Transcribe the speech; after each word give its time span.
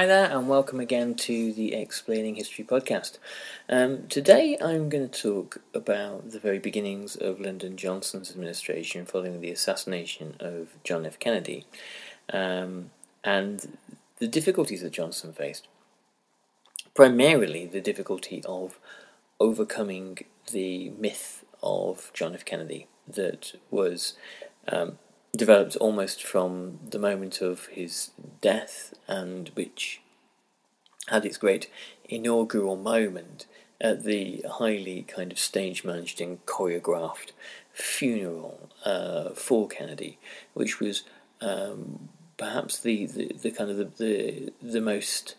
Hi 0.00 0.06
there, 0.06 0.30
and 0.30 0.48
welcome 0.48 0.80
again 0.80 1.14
to 1.16 1.52
the 1.52 1.74
Explaining 1.74 2.36
History 2.36 2.64
podcast. 2.64 3.18
Um, 3.68 4.06
today 4.08 4.56
I'm 4.58 4.88
going 4.88 5.06
to 5.06 5.22
talk 5.22 5.58
about 5.74 6.30
the 6.30 6.38
very 6.38 6.58
beginnings 6.58 7.16
of 7.16 7.38
Lyndon 7.38 7.76
Johnson's 7.76 8.30
administration 8.30 9.04
following 9.04 9.42
the 9.42 9.50
assassination 9.50 10.36
of 10.40 10.68
John 10.84 11.04
F. 11.04 11.18
Kennedy 11.18 11.66
um, 12.32 12.92
and 13.22 13.76
the 14.16 14.26
difficulties 14.26 14.80
that 14.80 14.94
Johnson 14.94 15.34
faced. 15.34 15.68
Primarily, 16.94 17.66
the 17.66 17.82
difficulty 17.82 18.42
of 18.46 18.78
overcoming 19.38 20.20
the 20.50 20.88
myth 20.98 21.44
of 21.62 22.10
John 22.14 22.32
F. 22.32 22.46
Kennedy 22.46 22.86
that 23.06 23.52
was 23.70 24.14
um, 24.66 24.98
developed 25.36 25.76
almost 25.76 26.22
from 26.22 26.78
the 26.88 26.98
moment 26.98 27.40
of 27.40 27.66
his 27.66 28.10
death 28.40 28.94
and 29.06 29.50
which 29.54 30.00
had 31.08 31.24
its 31.24 31.36
great 31.36 31.70
inaugural 32.08 32.76
moment 32.76 33.46
at 33.80 34.04
the 34.04 34.44
highly 34.58 35.02
kind 35.02 35.32
of 35.32 35.38
stage 35.38 35.84
managed 35.84 36.20
and 36.20 36.44
choreographed 36.46 37.32
funeral 37.72 38.68
uh, 38.84 39.30
for 39.30 39.68
Kennedy, 39.68 40.18
which 40.52 40.80
was 40.80 41.04
um, 41.40 42.08
perhaps 42.36 42.78
the, 42.78 43.06
the, 43.06 43.32
the, 43.42 43.50
kind 43.50 43.70
of 43.70 43.76
the, 43.76 43.84
the, 43.96 44.52
the 44.62 44.80
most 44.80 45.36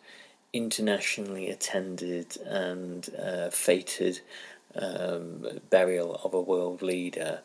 internationally 0.53 1.49
attended 1.49 2.37
and 2.45 3.09
uh, 3.21 3.49
fated 3.49 4.21
um, 4.75 5.45
burial 5.69 6.19
of 6.23 6.33
a 6.33 6.41
world 6.41 6.81
leader 6.81 7.41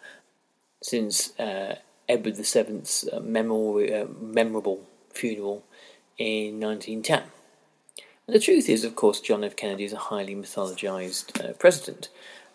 since 0.82 1.38
uh, 1.38 1.76
Edward 2.09 2.37
VII's 2.37 3.09
uh, 3.12 3.17
uh, 3.17 4.06
memorable 4.21 4.81
funeral 5.11 5.65
in 6.19 6.61
1910. 6.61 7.22
And 8.27 8.34
the 8.34 8.41
truth 8.41 8.69
is, 8.69 8.84
of 8.84 8.97
course, 8.97 9.21
John 9.21 9.44
F. 9.44 9.56
Kennedy 9.56 9.84
is 9.84 9.93
a 9.93 9.99
highly 9.99 10.34
mythologized 10.34 11.44
uh, 11.44 11.53
president. 11.55 12.09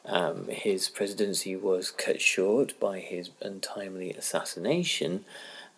Um, 0.05 0.47
his 0.47 0.89
presidency 0.89 1.55
was 1.55 1.91
cut 1.91 2.21
short 2.21 2.79
by 2.79 2.99
his 2.99 3.29
untimely 3.41 4.11
assassination, 4.11 5.25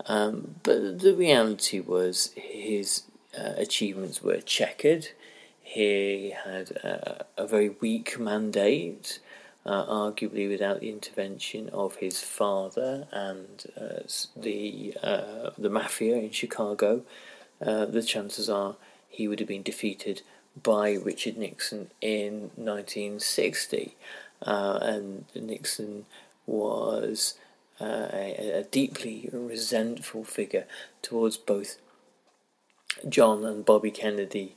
um, 0.05 0.55
but 0.63 0.99
the 0.99 1.13
reality 1.13 1.79
was 1.79 2.31
his 2.35 3.03
uh, 3.37 3.53
achievements 3.57 4.23
were 4.23 4.39
checkered. 4.39 5.09
He 5.61 6.33
had 6.45 6.71
a 7.37 7.47
very 7.47 7.69
weak 7.69 8.19
mandate 8.19 9.19
uh, 9.65 9.85
arguably 9.85 10.49
without 10.49 10.81
the 10.81 10.89
intervention 10.89 11.69
of 11.69 11.95
his 11.97 12.21
father 12.21 13.07
and 13.11 13.65
uh, 13.79 14.01
the 14.35 14.95
uh, 15.01 15.51
the 15.57 15.69
mafia 15.69 16.15
in 16.17 16.31
Chicago, 16.31 17.03
uh, 17.65 17.85
the 17.85 18.03
chances 18.03 18.49
are 18.49 18.75
he 19.07 19.27
would 19.27 19.39
have 19.39 19.47
been 19.47 19.63
defeated 19.63 20.21
by 20.61 20.93
Richard 20.93 21.37
Nixon 21.37 21.89
in 22.01 22.51
1960, 22.55 23.95
uh, 24.41 24.79
and 24.81 25.25
Nixon 25.35 26.05
was 26.45 27.35
uh, 27.79 28.09
a, 28.13 28.59
a 28.59 28.63
deeply 28.63 29.29
resentful 29.31 30.23
figure 30.23 30.65
towards 31.01 31.37
both 31.37 31.77
John 33.07 33.43
and 33.45 33.65
Bobby 33.65 33.91
Kennedy 33.91 34.55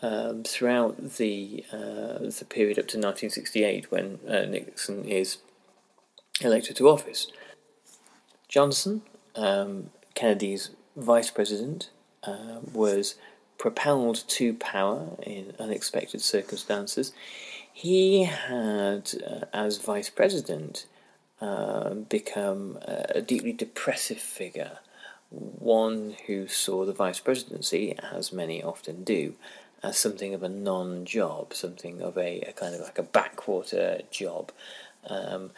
um, 0.00 0.42
throughout 0.44 1.16
the 1.16 1.64
uh, 1.72 2.18
the 2.18 2.46
period 2.48 2.78
up 2.78 2.88
to 2.88 2.98
1968 2.98 3.90
when 3.90 4.18
uh, 4.26 4.44
Nixon 4.46 5.04
is 5.04 5.38
elected 6.40 6.76
to 6.76 6.88
office. 6.88 7.28
Johnson, 8.48 9.02
um, 9.36 9.90
Kennedy's 10.14 10.70
vice 10.96 11.30
president, 11.30 11.90
uh, 12.24 12.60
was 12.72 13.16
propelled 13.58 14.24
to 14.26 14.54
power 14.54 15.16
in 15.22 15.54
unexpected 15.58 16.20
circumstances. 16.20 17.12
He 17.72 18.24
had, 18.24 19.12
uh, 19.26 19.44
as 19.52 19.78
vice 19.78 20.10
president, 20.10 20.86
um, 21.40 22.04
become 22.04 22.78
a 22.82 23.20
deeply 23.22 23.52
depressive 23.52 24.18
figure, 24.18 24.78
one 25.30 26.16
who 26.26 26.46
saw 26.46 26.84
the 26.84 26.92
vice 26.92 27.20
presidency, 27.20 27.96
as 28.12 28.32
many 28.32 28.62
often 28.62 29.02
do, 29.02 29.34
as 29.82 29.98
something 29.98 30.34
of 30.34 30.42
a 30.42 30.48
non-job, 30.48 31.54
something 31.54 32.00
of 32.00 32.16
a, 32.16 32.40
a 32.42 32.52
kind 32.52 32.74
of 32.74 32.80
like 32.80 32.98
a 32.98 33.02
backwater 33.02 34.00
job, 34.10 34.52
um, 35.08 35.50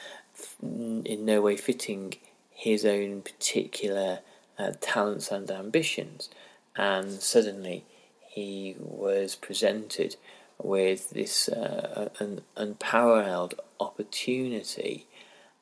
in 0.62 1.25
no 1.25 1.41
way 1.41 1.57
fitting 1.57 2.15
his 2.51 2.85
own 2.85 3.23
particular 3.23 4.21
uh, 4.59 4.73
talents 4.81 5.31
and 5.31 5.51
ambitions. 5.51 6.31
And 6.77 7.21
suddenly 7.21 7.85
he 8.29 8.75
was 8.79 9.35
presented 9.35 10.17
with 10.59 11.11
this 11.11 11.49
uh, 11.49 12.11
an 12.19 12.43
unparalleled 12.56 13.55
opportunity. 13.81 15.06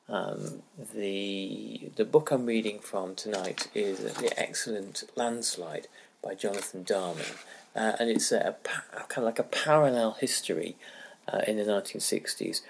Um, 0.09 0.63
the 0.93 1.91
the 1.95 2.05
book 2.05 2.31
I'm 2.31 2.45
reading 2.45 2.79
from 2.79 3.15
tonight 3.15 3.69
is 3.73 3.99
the 3.99 4.33
excellent 4.37 5.03
Landslide 5.15 5.87
by 6.21 6.35
Jonathan 6.35 6.83
Darman, 6.83 7.37
uh, 7.75 7.93
and 7.99 8.09
it's 8.09 8.31
a, 8.31 8.55
a, 8.93 9.03
kind 9.07 9.17
of 9.17 9.23
like 9.23 9.39
a 9.39 9.43
parallel 9.43 10.13
history 10.13 10.75
uh, 11.31 11.41
in 11.47 11.57
the 11.57 11.63
1960s 11.63 12.61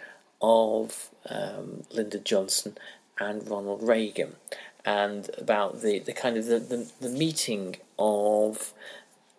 of 0.42 1.10
um, 1.30 1.84
Lyndon 1.92 2.22
Johnson 2.24 2.78
and 3.20 3.48
Ronald 3.48 3.84
Reagan, 3.84 4.36
and 4.86 5.30
about 5.38 5.82
the, 5.82 6.00
the 6.00 6.14
kind 6.14 6.38
of 6.38 6.46
the, 6.46 6.60
the, 6.60 6.92
the 7.00 7.10
meeting 7.10 7.78
of 7.98 8.74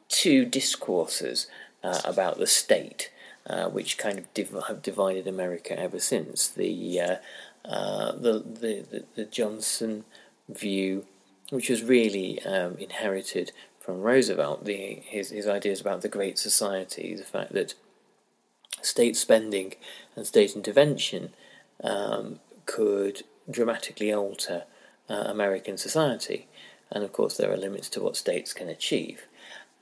two 0.08 0.44
discourses 0.44 1.46
uh, 1.82 2.00
about 2.04 2.38
the 2.38 2.46
state, 2.46 3.10
uh, 3.46 3.68
which 3.68 3.98
kind 3.98 4.18
of 4.18 4.32
div- 4.32 4.56
have 4.68 4.82
divided 4.82 5.26
America 5.26 5.78
ever 5.78 6.00
since. 6.00 6.48
The, 6.48 7.00
uh, 7.00 7.16
uh, 7.64 8.12
the, 8.12 8.38
the, 8.38 8.86
the, 8.90 9.04
the 9.16 9.24
Johnson 9.24 10.04
view, 10.48 11.04
which 11.50 11.68
was 11.68 11.82
really 11.82 12.40
um, 12.42 12.76
inherited 12.78 13.52
from 13.84 14.00
Roosevelt, 14.00 14.64
the, 14.64 15.02
his, 15.04 15.28
his 15.28 15.46
ideas 15.46 15.78
about 15.82 16.00
the 16.00 16.08
Great 16.08 16.38
Society, 16.38 17.14
the 17.14 17.22
fact 17.22 17.52
that 17.52 17.74
state 18.80 19.14
spending 19.14 19.74
and 20.16 20.26
state 20.26 20.56
intervention 20.56 21.34
um, 21.82 22.40
could 22.64 23.24
dramatically 23.50 24.10
alter 24.10 24.64
uh, 25.10 25.24
American 25.26 25.76
society. 25.76 26.48
And 26.90 27.04
of 27.04 27.12
course, 27.12 27.36
there 27.36 27.52
are 27.52 27.58
limits 27.58 27.90
to 27.90 28.00
what 28.00 28.16
states 28.16 28.54
can 28.54 28.70
achieve. 28.70 29.26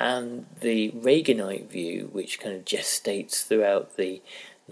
And 0.00 0.46
the 0.60 0.90
Reaganite 0.90 1.68
view, 1.68 2.08
which 2.10 2.40
kind 2.40 2.56
of 2.56 2.64
gestates 2.64 3.46
throughout 3.46 3.96
the 3.96 4.20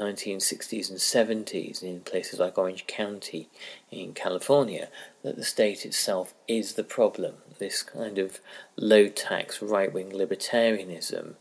1960s 0.00 0.90
and 0.90 0.98
70s 0.98 1.82
in 1.82 2.00
places 2.00 2.40
like 2.40 2.56
Orange 2.56 2.86
County 2.86 3.48
in 3.90 4.14
California, 4.14 4.88
that 5.22 5.36
the 5.36 5.44
state 5.44 5.84
itself 5.84 6.34
is 6.48 6.74
the 6.74 6.84
problem. 6.84 7.34
This 7.58 7.82
kind 7.82 8.18
of 8.18 8.40
low 8.76 9.08
tax 9.08 9.60
right 9.60 9.92
wing 9.92 10.10
libertarianism, 10.10 11.34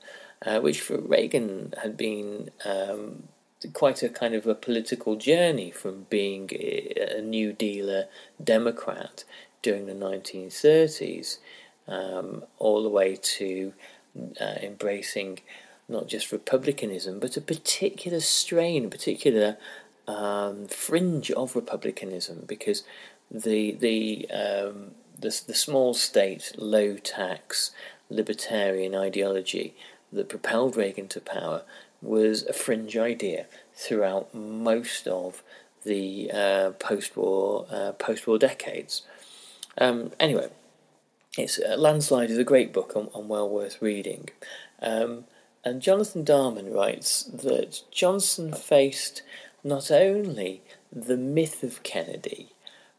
uh, 0.45 0.59
which 0.59 0.81
for 0.81 0.97
Reagan 0.97 1.73
had 1.81 1.95
been 1.95 2.50
um, 2.65 3.23
quite 3.73 4.03
a 4.03 4.09
kind 4.09 4.33
of 4.33 4.45
a 4.47 4.56
political 4.56 5.15
journey 5.15 5.71
from 5.71 6.06
being 6.09 6.50
a 6.53 7.21
New 7.21 7.53
Dealer 7.53 8.06
Democrat 8.44 9.23
during 9.61 9.85
the 9.85 9.94
1930s 9.94 11.38
um, 11.88 12.44
all 12.57 12.83
the 12.83 12.89
way 12.89 13.15
to 13.15 13.73
uh, 14.39 14.56
embracing 14.61 15.39
not 15.89 16.07
just 16.07 16.31
republicanism, 16.31 17.19
but 17.19 17.38
a 17.38 17.41
particular 17.41 18.19
strain, 18.19 18.86
a 18.86 18.89
particular 18.89 19.57
um, 20.07 20.68
fringe 20.68 21.31
of 21.31 21.56
republicanism, 21.56 22.44
because 22.47 22.83
the 23.30 23.71
the, 23.74 24.30
um, 24.31 24.91
the 25.19 25.41
the 25.47 25.53
small 25.53 25.94
state, 25.94 26.53
low 26.57 26.97
tax, 26.97 27.71
libertarian 28.09 28.95
ideology 28.95 29.75
that 30.12 30.30
propelled 30.30 30.75
Reagan 30.75 31.07
to 31.09 31.21
power 31.21 31.63
was 32.01 32.44
a 32.45 32.53
fringe 32.53 32.97
idea 32.97 33.45
throughout 33.74 34.33
most 34.33 35.07
of 35.07 35.44
the 35.83 36.31
uh, 36.31 36.71
post-war 36.71 37.65
uh, 37.71 37.92
post-war 37.94 38.38
decades. 38.38 39.03
Um, 39.77 40.12
anyway, 40.19 40.50
it's 41.38 41.59
uh, 41.59 41.75
Landslide 41.77 42.31
is 42.31 42.38
a 42.38 42.44
great 42.44 42.74
book 42.74 42.95
and, 42.95 43.09
and 43.15 43.30
well 43.30 43.50
worth 43.50 43.81
reading. 43.81 44.30
Um, 44.81 45.25
and 45.69 45.83
Jonathan 45.83 46.25
Darman 46.25 46.74
writes 46.74 47.24
that 47.25 47.83
Johnson 47.92 48.51
faced 48.54 49.21
not 49.63 49.92
only 49.92 50.63
the 50.92 51.16
myth 51.16 51.62
of 51.62 51.83
Kennedy, 51.83 52.54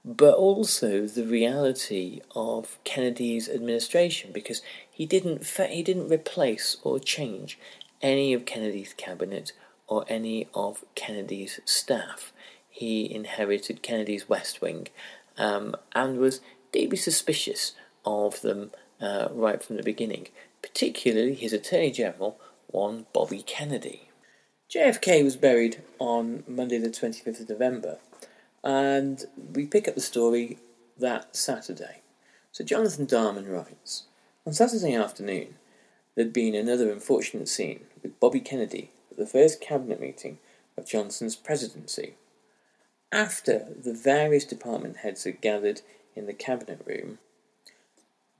but 0.04 0.34
also 0.34 1.08
the 1.08 1.26
reality 1.26 2.20
of 2.36 2.78
Kennedy's 2.84 3.48
administration, 3.48 4.30
because 4.32 4.62
he 4.88 5.04
didn't 5.04 5.44
he 5.44 5.82
didn't 5.82 6.12
replace 6.12 6.76
or 6.84 7.00
change 7.00 7.58
any 8.00 8.32
of 8.32 8.46
Kennedy's 8.46 8.94
cabinet 8.94 9.52
or 9.88 10.04
any 10.08 10.46
of 10.54 10.84
Kennedy's 10.94 11.58
staff. 11.64 12.32
He 12.68 13.12
inherited 13.12 13.82
Kennedy's 13.82 14.28
West 14.28 14.62
Wing 14.62 14.86
um, 15.36 15.74
and 15.92 16.18
was 16.18 16.40
deeply 16.70 16.96
suspicious 16.96 17.72
of 18.04 18.42
them 18.42 18.70
uh, 19.00 19.26
right 19.32 19.60
from 19.60 19.76
the 19.76 19.82
beginning, 19.82 20.28
particularly 20.62 21.34
his 21.34 21.52
Attorney 21.52 21.90
General, 21.90 22.38
one 22.70 23.06
Bobby 23.12 23.42
Kennedy. 23.42 24.08
JFK 24.70 25.24
was 25.24 25.36
buried 25.36 25.82
on 25.98 26.44
Monday, 26.46 26.78
the 26.78 26.88
25th 26.88 27.40
of 27.40 27.48
November, 27.48 27.98
and 28.62 29.24
we 29.54 29.66
pick 29.66 29.88
up 29.88 29.94
the 29.94 30.00
story 30.00 30.58
that 30.98 31.34
Saturday. 31.34 32.02
So 32.52 32.64
Jonathan 32.64 33.06
Darman 33.06 33.50
writes 33.50 34.04
On 34.46 34.52
Saturday 34.52 34.94
afternoon, 34.94 35.56
there'd 36.14 36.32
been 36.32 36.54
another 36.54 36.90
unfortunate 36.90 37.48
scene 37.48 37.80
with 38.02 38.18
Bobby 38.20 38.40
Kennedy 38.40 38.90
at 39.10 39.16
the 39.16 39.26
first 39.26 39.60
cabinet 39.60 40.00
meeting 40.00 40.38
of 40.76 40.86
Johnson's 40.86 41.36
presidency. 41.36 42.14
After 43.12 43.66
the 43.76 43.94
various 43.94 44.44
department 44.44 44.98
heads 44.98 45.24
had 45.24 45.40
gathered 45.40 45.80
in 46.14 46.26
the 46.26 46.32
cabinet 46.32 46.80
room, 46.86 47.18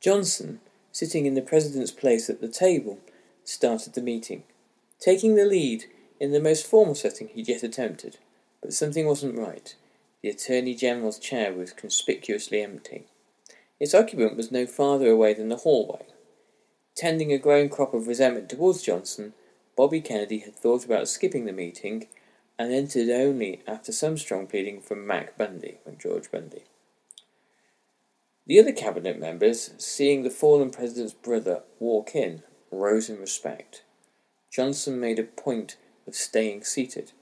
Johnson, 0.00 0.60
sitting 0.92 1.26
in 1.26 1.34
the 1.34 1.42
president's 1.42 1.90
place 1.90 2.30
at 2.30 2.40
the 2.40 2.48
table, 2.48 2.98
started 3.44 3.94
the 3.94 4.02
meeting, 4.02 4.44
taking 4.98 5.34
the 5.34 5.44
lead 5.44 5.84
in 6.18 6.32
the 6.32 6.40
most 6.40 6.66
formal 6.66 6.94
setting 6.94 7.28
he'd 7.28 7.48
yet 7.48 7.62
attempted. 7.62 8.18
But 8.60 8.72
something 8.72 9.06
wasn't 9.06 9.38
right. 9.38 9.74
The 10.22 10.28
Attorney 10.28 10.74
General's 10.74 11.18
chair 11.18 11.52
was 11.52 11.72
conspicuously 11.72 12.62
empty. 12.62 13.06
Its 13.78 13.94
occupant 13.94 14.36
was 14.36 14.52
no 14.52 14.66
farther 14.66 15.08
away 15.08 15.32
than 15.32 15.48
the 15.48 15.56
hallway. 15.56 16.04
Tending 16.94 17.32
a 17.32 17.38
growing 17.38 17.70
crop 17.70 17.94
of 17.94 18.06
resentment 18.06 18.50
towards 18.50 18.82
Johnson, 18.82 19.32
Bobby 19.76 20.02
Kennedy 20.02 20.40
had 20.40 20.54
thought 20.54 20.84
about 20.84 21.08
skipping 21.08 21.46
the 21.46 21.52
meeting 21.52 22.08
and 22.58 22.70
entered 22.70 23.08
only 23.08 23.62
after 23.66 23.90
some 23.90 24.18
strong 24.18 24.46
pleading 24.46 24.82
from 24.82 25.06
Mac 25.06 25.38
Bundy, 25.38 25.78
from 25.82 25.96
George 25.96 26.30
Bundy. 26.30 26.64
The 28.46 28.60
other 28.60 28.72
cabinet 28.72 29.18
members, 29.18 29.72
seeing 29.78 30.22
the 30.22 30.30
fallen 30.30 30.68
president's 30.68 31.14
brother 31.14 31.62
walk 31.78 32.14
in, 32.14 32.42
rose 32.70 33.08
in 33.08 33.18
respect. 33.18 33.82
Johnson 34.50 34.98
made 34.98 35.18
a 35.18 35.24
point 35.24 35.76
of 36.06 36.14
staying 36.14 36.64
seated. 36.64 37.12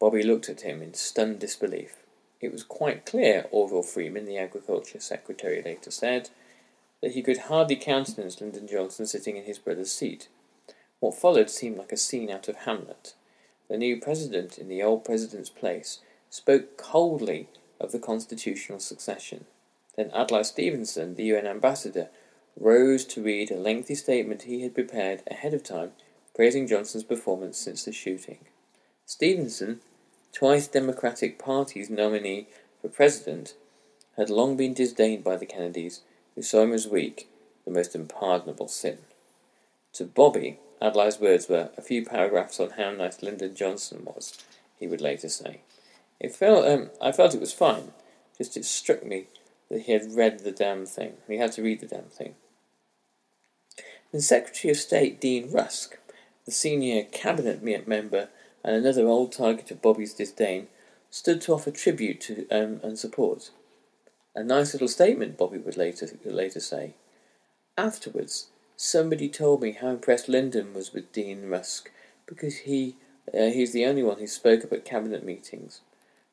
Bobby 0.00 0.22
looked 0.22 0.48
at 0.48 0.62
him 0.62 0.82
in 0.82 0.94
stunned 0.94 1.38
disbelief. 1.38 1.96
It 2.40 2.52
was 2.52 2.62
quite 2.62 3.06
clear, 3.06 3.46
Orville 3.50 3.82
Freeman, 3.82 4.26
the 4.26 4.38
Agriculture 4.38 5.00
Secretary, 5.00 5.62
later 5.62 5.90
said, 5.90 6.30
that 7.02 7.12
he 7.12 7.22
could 7.22 7.38
hardly 7.38 7.76
countenance 7.76 8.40
Lyndon 8.40 8.66
Johnson 8.66 9.06
sitting 9.06 9.36
in 9.36 9.44
his 9.44 9.58
brother's 9.58 9.92
seat. 9.92 10.28
What 11.00 11.14
followed 11.14 11.50
seemed 11.50 11.78
like 11.78 11.92
a 11.92 11.96
scene 11.96 12.30
out 12.30 12.48
of 12.48 12.56
Hamlet. 12.56 13.14
The 13.68 13.76
new 13.76 14.00
president, 14.00 14.58
in 14.58 14.68
the 14.68 14.82
old 14.82 15.04
president's 15.04 15.50
place, 15.50 16.00
spoke 16.30 16.76
coldly 16.76 17.48
of 17.80 17.92
the 17.92 17.98
constitutional 17.98 18.80
succession. 18.80 19.46
Then 19.96 20.10
Adlai 20.10 20.42
Stevenson, 20.42 21.14
the 21.14 21.24
UN 21.24 21.46
ambassador, 21.46 22.08
rose 22.58 23.04
to 23.04 23.22
read 23.22 23.50
a 23.50 23.56
lengthy 23.56 23.94
statement 23.94 24.42
he 24.42 24.62
had 24.62 24.74
prepared 24.74 25.22
ahead 25.30 25.54
of 25.54 25.62
time 25.62 25.92
praising 26.36 26.66
Johnson's 26.66 27.04
performance 27.04 27.56
since 27.56 27.84
the 27.84 27.92
shooting. 27.92 28.38
Stevenson, 29.06 29.80
twice 30.34 30.68
Democratic 30.68 31.38
Party's 31.38 31.88
nominee 31.88 32.46
for 32.82 32.88
president, 32.88 33.54
had 34.18 34.28
long 34.28 34.56
been 34.56 34.74
disdained 34.74 35.24
by 35.24 35.36
the 35.36 35.46
Kennedys 35.46 36.02
who 36.34 36.42
saw 36.42 36.62
him 36.62 36.74
as 36.74 36.86
weak, 36.86 37.28
the 37.64 37.70
most 37.70 37.94
unpardonable 37.94 38.68
sin. 38.68 38.98
To 39.94 40.04
Bobby, 40.04 40.58
Adlai's 40.80 41.18
words 41.18 41.48
were 41.48 41.70
a 41.78 41.82
few 41.82 42.04
paragraphs 42.04 42.60
on 42.60 42.70
how 42.70 42.90
nice 42.90 43.22
Lyndon 43.22 43.54
Johnson 43.54 44.02
was, 44.04 44.36
he 44.78 44.86
would 44.86 45.00
later 45.00 45.30
say. 45.30 45.60
It 46.20 46.34
felt, 46.34 46.66
um, 46.66 46.90
I 47.00 47.12
felt 47.12 47.34
it 47.34 47.40
was 47.40 47.52
fine, 47.54 47.92
just 48.36 48.58
it 48.58 48.66
struck 48.66 49.04
me 49.04 49.28
that 49.70 49.82
he 49.82 49.92
had 49.92 50.14
read 50.14 50.40
the 50.40 50.52
damn 50.52 50.84
thing. 50.84 51.14
He 51.26 51.38
had 51.38 51.52
to 51.52 51.62
read 51.62 51.80
the 51.80 51.86
damn 51.86 52.04
thing. 52.04 52.34
Secretary 54.20 54.70
of 54.70 54.76
State 54.76 55.20
Dean 55.20 55.50
Rusk, 55.50 55.98
the 56.44 56.52
senior 56.52 57.04
cabinet 57.04 57.62
member 57.62 58.28
and 58.62 58.76
another 58.76 59.06
old 59.06 59.32
target 59.32 59.70
of 59.70 59.82
Bobby's 59.82 60.14
disdain, 60.14 60.68
stood 61.10 61.40
to 61.42 61.52
offer 61.52 61.70
tribute 61.70 62.20
to 62.22 62.48
um, 62.50 62.80
and 62.82 62.98
support. 62.98 63.50
A 64.34 64.42
nice 64.42 64.74
little 64.74 64.88
statement, 64.88 65.38
Bobby 65.38 65.58
would 65.58 65.76
later 65.76 66.08
later 66.24 66.60
say. 66.60 66.94
Afterwards, 67.78 68.48
somebody 68.76 69.28
told 69.28 69.62
me 69.62 69.72
how 69.72 69.88
impressed 69.88 70.28
Lyndon 70.28 70.74
was 70.74 70.92
with 70.92 71.12
Dean 71.12 71.48
Rusk 71.48 71.90
because 72.26 72.58
he 72.58 72.96
uh, 73.32 73.46
he's 73.46 73.72
the 73.72 73.86
only 73.86 74.02
one 74.02 74.18
who 74.18 74.26
spoke 74.26 74.64
up 74.64 74.72
at 74.72 74.84
cabinet 74.84 75.24
meetings. 75.24 75.80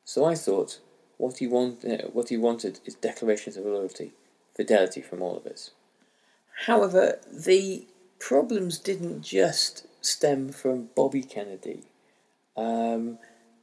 So 0.04 0.24
I 0.24 0.34
thought, 0.34 0.80
what 1.16 1.38
he 1.38 1.46
want 1.46 1.84
uh, 1.84 2.08
what 2.12 2.28
he 2.28 2.36
wanted 2.36 2.80
is 2.84 2.94
declarations 2.94 3.56
of 3.56 3.64
loyalty, 3.64 4.12
fidelity 4.54 5.00
from 5.00 5.22
all 5.22 5.36
of 5.36 5.46
us. 5.46 5.70
However, 6.66 7.18
the 7.30 7.86
problems 8.18 8.78
didn't 8.78 9.22
just 9.22 9.86
stem 10.00 10.50
from 10.50 10.90
Bobby 10.94 11.22
Kennedy. 11.22 11.84
Um, 12.56 13.18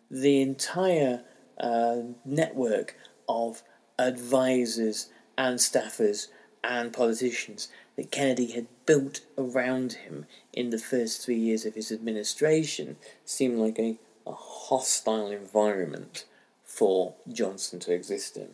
the 0.09 0.41
entire 0.41 1.23
uh, 1.59 1.97
network 2.25 2.97
of 3.29 3.63
advisors 3.97 5.09
and 5.37 5.57
staffers 5.59 6.27
and 6.63 6.93
politicians 6.93 7.69
that 7.95 8.11
Kennedy 8.11 8.51
had 8.51 8.67
built 8.85 9.21
around 9.37 9.93
him 9.93 10.25
in 10.53 10.69
the 10.69 10.77
first 10.77 11.23
three 11.23 11.37
years 11.37 11.65
of 11.65 11.75
his 11.75 11.91
administration 11.91 12.97
seemed 13.25 13.57
like 13.57 13.79
a, 13.79 13.97
a 14.27 14.33
hostile 14.33 15.31
environment 15.31 16.25
for 16.63 17.15
Johnson 17.31 17.79
to 17.79 17.93
exist 17.93 18.37
in. 18.37 18.49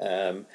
Um, 0.00 0.46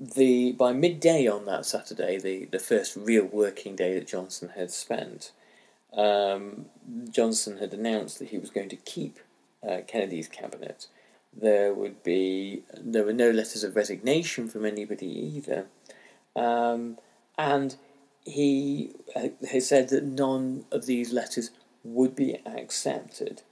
the 0.00 0.52
by 0.52 0.72
midday 0.72 1.26
on 1.26 1.44
that 1.44 1.66
Saturday, 1.66 2.18
the, 2.18 2.46
the 2.46 2.58
first 2.58 2.96
real 2.96 3.26
working 3.26 3.76
day 3.76 3.94
that 3.94 4.08
Johnson 4.08 4.50
had 4.56 4.70
spent, 4.70 5.32
um, 5.92 6.66
Johnson 7.10 7.58
had 7.58 7.74
announced 7.74 8.18
that 8.18 8.30
he 8.30 8.38
was 8.38 8.50
going 8.50 8.70
to 8.70 8.76
keep 8.76 9.18
uh, 9.68 9.78
Kennedy's 9.86 10.28
cabinet 10.28 10.86
there 11.32 11.72
would 11.72 12.02
be 12.02 12.62
there 12.76 13.04
were 13.04 13.12
no 13.12 13.30
letters 13.30 13.62
of 13.64 13.76
resignation 13.76 14.48
from 14.48 14.64
anybody 14.64 15.06
either, 15.06 15.66
um, 16.34 16.98
and 17.38 17.76
he 18.24 18.94
has 19.50 19.68
said 19.68 19.88
that 19.88 20.04
none 20.04 20.64
of 20.70 20.86
these 20.86 21.12
letters 21.12 21.50
would 21.84 22.14
be 22.14 22.38
accepted. 22.44 23.42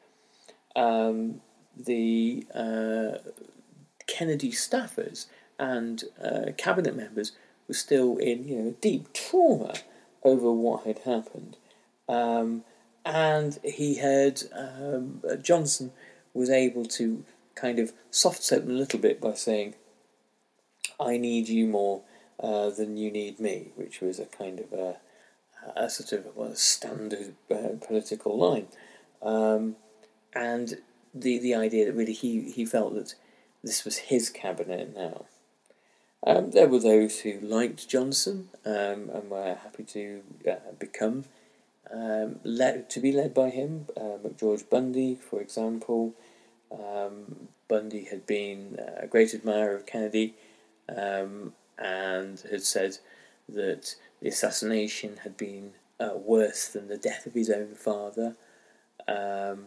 Um, 0.76 1.40
the 1.76 2.46
uh, 2.54 3.18
Kennedy 4.06 4.50
staffers 4.50 5.26
and 5.58 6.04
uh, 6.22 6.52
cabinet 6.56 6.96
members 6.96 7.32
were 7.66 7.74
still 7.74 8.16
in 8.16 8.46
you 8.46 8.56
know 8.56 8.74
deep 8.80 9.12
trauma 9.12 9.74
over 10.22 10.50
what 10.52 10.86
had 10.86 10.98
happened, 11.00 11.56
um, 12.08 12.64
and 13.04 13.58
he 13.64 13.96
had 13.96 14.42
um, 14.52 15.22
Johnson 15.42 15.92
was 16.34 16.50
able 16.50 16.84
to 16.84 17.24
kind 17.54 17.78
of 17.78 17.92
soft 18.10 18.42
soap 18.42 18.62
them 18.62 18.70
a 18.70 18.78
little 18.78 19.00
bit 19.00 19.20
by 19.20 19.34
saying, 19.34 19.74
"I 21.00 21.16
need 21.16 21.48
you 21.48 21.66
more 21.66 22.02
uh, 22.40 22.70
than 22.70 22.96
you 22.96 23.10
need 23.10 23.40
me," 23.40 23.72
which 23.76 24.00
was 24.00 24.18
a 24.18 24.26
kind 24.26 24.60
of 24.60 24.72
a, 24.72 24.96
a 25.76 25.90
sort 25.90 26.12
of 26.12 26.36
well, 26.36 26.54
standard 26.54 27.34
uh, 27.50 27.84
political 27.86 28.36
line, 28.38 28.68
um, 29.22 29.76
and 30.34 30.78
the 31.14 31.38
the 31.38 31.54
idea 31.54 31.86
that 31.86 31.94
really 31.94 32.12
he 32.12 32.50
he 32.50 32.64
felt 32.64 32.94
that 32.94 33.14
this 33.62 33.84
was 33.84 33.98
his 33.98 34.30
cabinet 34.30 34.94
now. 34.94 35.26
Um, 36.26 36.50
there 36.50 36.68
were 36.68 36.80
those 36.80 37.20
who 37.20 37.38
liked 37.40 37.88
Johnson 37.88 38.48
um, 38.64 39.10
and 39.14 39.30
were 39.30 39.54
happy 39.62 39.84
to 39.84 40.22
uh, 40.50 40.72
become 40.78 41.24
um, 41.92 42.40
led, 42.42 42.90
to 42.90 43.00
be 43.00 43.12
led 43.12 43.32
by 43.32 43.50
him. 43.50 43.86
Uh, 43.96 44.18
McGeorge 44.22 44.68
Bundy, 44.68 45.14
for 45.14 45.40
example. 45.40 46.14
Um, 46.72 47.48
Bundy 47.68 48.04
had 48.04 48.26
been 48.26 48.78
a 48.96 49.06
great 49.06 49.34
admirer 49.34 49.76
of 49.76 49.86
Kennedy 49.86 50.34
um, 50.94 51.52
and 51.78 52.40
had 52.50 52.62
said 52.62 52.98
that 53.48 53.94
the 54.20 54.28
assassination 54.28 55.18
had 55.22 55.36
been 55.36 55.72
uh, 56.00 56.10
worse 56.14 56.68
than 56.68 56.88
the 56.88 56.96
death 56.96 57.26
of 57.26 57.34
his 57.34 57.50
own 57.50 57.74
father. 57.74 58.36
Um, 59.06 59.66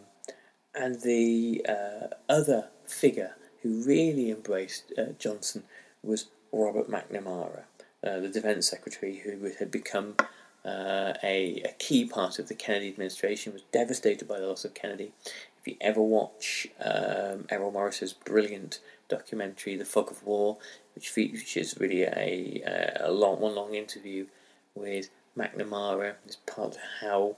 and 0.74 1.00
the 1.00 1.64
uh, 1.68 2.14
other 2.28 2.68
figure 2.86 3.36
who 3.62 3.82
really 3.82 4.30
embraced 4.30 4.92
uh, 4.96 5.12
Johnson 5.18 5.64
was 6.02 6.26
Robert 6.52 6.90
McNamara, 6.90 7.62
uh, 8.04 8.20
the 8.20 8.28
Defence 8.28 8.68
Secretary, 8.68 9.16
who 9.18 9.50
had 9.58 9.70
become 9.70 10.16
uh, 10.64 11.14
a, 11.22 11.62
a, 11.64 11.74
key 11.78 12.04
part 12.04 12.38
of 12.38 12.48
the 12.48 12.54
Kennedy 12.54 12.88
administration, 12.88 13.52
was 13.52 13.62
devastated 13.72 14.28
by 14.28 14.38
the 14.38 14.46
loss 14.46 14.64
of 14.64 14.74
Kennedy. 14.74 15.12
If 15.60 15.66
you 15.66 15.76
ever 15.80 16.02
watch 16.02 16.68
um, 16.80 17.46
Errol 17.50 17.72
Morris's 17.72 18.12
brilliant 18.12 18.80
documentary, 19.08 19.76
The 19.76 19.84
Fog 19.84 20.10
of 20.10 20.24
War, 20.24 20.58
which 20.94 21.08
features 21.08 21.74
really 21.78 22.02
a, 22.02 22.62
a 23.00 23.10
long, 23.10 23.40
one 23.40 23.54
long 23.54 23.74
interview 23.74 24.26
with 24.74 25.08
McNamara, 25.36 26.14
is 26.26 26.36
part 26.36 26.74
of 26.74 26.78
how 27.00 27.36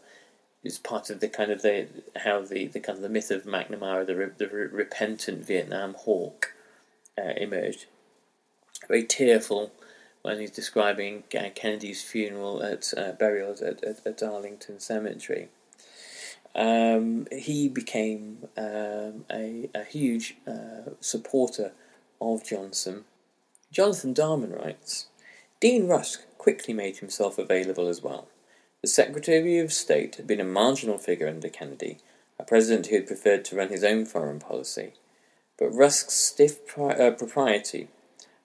is 0.63 0.79
part 0.79 1.11
of 1.11 1.21
the 1.21 1.29
kind 1.29 1.53
of 1.53 1.61
the 1.61 1.87
how 2.17 2.41
the, 2.41 2.67
the 2.67 2.81
kind 2.81 2.97
of 2.97 3.03
the 3.03 3.09
myth 3.09 3.31
of 3.31 3.45
McNamara, 3.45 4.07
the 4.07 4.33
the 4.39 4.49
repentant 4.49 5.47
Vietnam 5.47 5.95
hawk, 5.95 6.55
uh, 7.19 7.33
emerged 7.37 7.87
very 8.89 9.05
tearful 9.05 9.73
when 10.23 10.41
he's 10.41 10.51
describing 10.51 11.25
uh, 11.39 11.51
Kennedy's 11.55 12.03
funeral 12.03 12.63
at 12.63 12.93
uh, 12.97 13.13
burial 13.13 13.53
at, 13.53 13.85
at, 13.85 14.07
at, 14.07 14.23
Arlington 14.23 14.81
Cemetery. 14.81 15.49
Um, 16.55 17.27
he 17.33 17.69
became 17.69 18.49
um, 18.57 19.27
a, 19.31 19.69
a, 19.75 19.85
huge 19.85 20.37
uh, 20.47 20.93
supporter 21.01 21.73
of 22.21 22.45
Johnson. 22.45 23.05
Jonathan 23.71 24.15
Darman 24.15 24.59
writes 24.59 25.09
Dean 25.61 25.89
Rusk 25.89 26.23
quickly 26.39 26.73
made 26.73 26.99
himself 26.99 27.39
available 27.39 27.89
as 27.89 28.03
well. 28.03 28.29
The 28.83 28.89
Secretary 28.89 29.59
of 29.59 29.73
State 29.73 30.17
had 30.17 30.27
been 30.27 30.41
a 30.41 30.45
marginal 30.45 30.99
figure 30.99 31.29
under 31.29 31.49
Kennedy, 31.49 31.99
a 32.39 32.45
president 32.45 32.87
who 32.87 32.97
had 32.97 33.07
preferred 33.07 33.45
to 33.47 33.57
run 33.57 33.69
his 33.69 33.85
own 33.85 34.05
foreign 34.05 34.39
policy. 34.39 34.93
But 35.59 35.71
Rusk's 35.71 36.15
stiff 36.15 36.67
pri- 36.67 36.95
uh, 36.95 37.11
propriety 37.13 37.89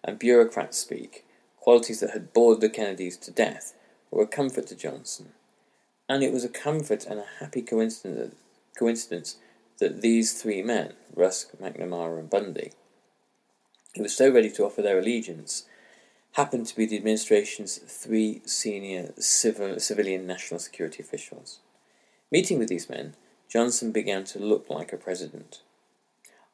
and 0.04 0.20
bureaucrat 0.20 0.74
speak, 0.74 1.26
qualities 1.58 2.00
that 2.00 2.12
had 2.12 2.34
bored 2.34 2.62
the 2.62 2.70
Kennedys 2.70 3.18
to 3.18 3.32
death, 3.32 3.74
were 4.12 4.24
a 4.24 4.28
comfort 4.28 4.68
to 4.68 4.76
Johnson. 4.76 5.34
And 6.08 6.24
it 6.24 6.34
was 6.34 6.44
a 6.44 6.50
comfort 6.50 7.06
and 7.06 7.20
a 7.20 7.26
happy 7.40 7.62
coincidence, 7.62 8.36
coincidence 8.78 9.38
that 9.80 10.02
these 10.02 10.42
three 10.42 10.62
men, 10.62 10.94
Rusk, 11.16 11.52
McNamara, 11.62 12.20
and 12.20 12.30
Bundy, 12.30 12.72
who 13.96 14.04
were 14.04 14.10
so 14.10 14.32
ready 14.32 14.50
to 14.52 14.66
offer 14.66 14.82
their 14.82 15.00
allegiance, 15.00 15.66
happened 16.34 16.68
to 16.68 16.76
be 16.76 16.86
the 16.86 16.98
administration's 16.98 17.78
three 17.78 18.42
senior 18.46 19.14
civil, 19.18 19.80
civilian 19.80 20.26
national 20.26 20.60
security 20.60 21.02
officials. 21.02 21.60
Meeting 22.32 22.60
with 22.60 22.70
these 22.70 22.90
men, 22.90 23.16
Johnson 23.48 23.92
began 23.92 24.24
to 24.26 24.40
look 24.40 24.70
like 24.70 24.94
a 24.94 24.98
president. 24.98 25.62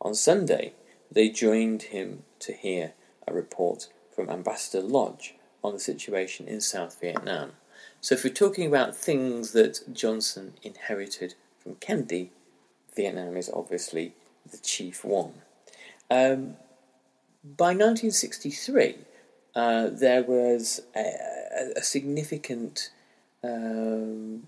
On 0.02 0.16
Sunday, 0.16 0.74
they 1.12 1.30
joined 1.30 1.84
him 1.84 2.24
to 2.40 2.54
hear 2.54 2.94
a 3.28 3.34
report 3.34 3.88
from 4.16 4.30
Ambassador 4.30 4.86
Lodge 4.86 5.36
on 5.64 5.74
the 5.74 5.80
situation 5.80 6.48
in 6.48 6.62
South 6.62 7.00
Vietnam. 7.02 7.54
So, 8.02 8.16
if 8.16 8.24
we're 8.24 8.34
talking 8.34 8.68
about 8.68 8.96
things 8.96 9.52
that 9.54 9.82
Johnson 9.92 10.54
inherited 10.62 11.36
from 11.60 11.76
Kennedy, 11.76 12.32
Vietnam 12.96 13.36
is 13.36 13.50
obviously 13.54 14.14
the 14.50 14.58
chief 14.58 15.04
one. 15.04 15.34
Um, 16.10 16.56
by 17.44 17.74
1963, 17.74 18.96
uh, 19.56 19.90
there 19.92 20.24
was 20.24 20.82
a, 20.96 21.72
a 21.76 21.82
significant 21.84 22.92
um, 23.44 24.48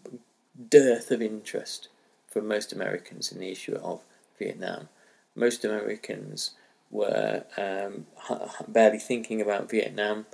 dearth 0.69 1.12
of 1.12 1.22
interest 1.22 1.89
from 2.27 2.48
most 2.48 2.74
Americans 2.74 3.31
in 3.31 3.39
the 3.39 3.51
issue 3.51 3.75
of 3.75 4.01
Vietnam. 4.38 4.89
Most 5.36 5.63
Americans 5.63 6.51
were 6.89 7.44
um, 7.58 8.06
barely 8.67 9.00
thinking 9.00 9.41
about 9.41 9.70
Vietnam, 9.70 10.25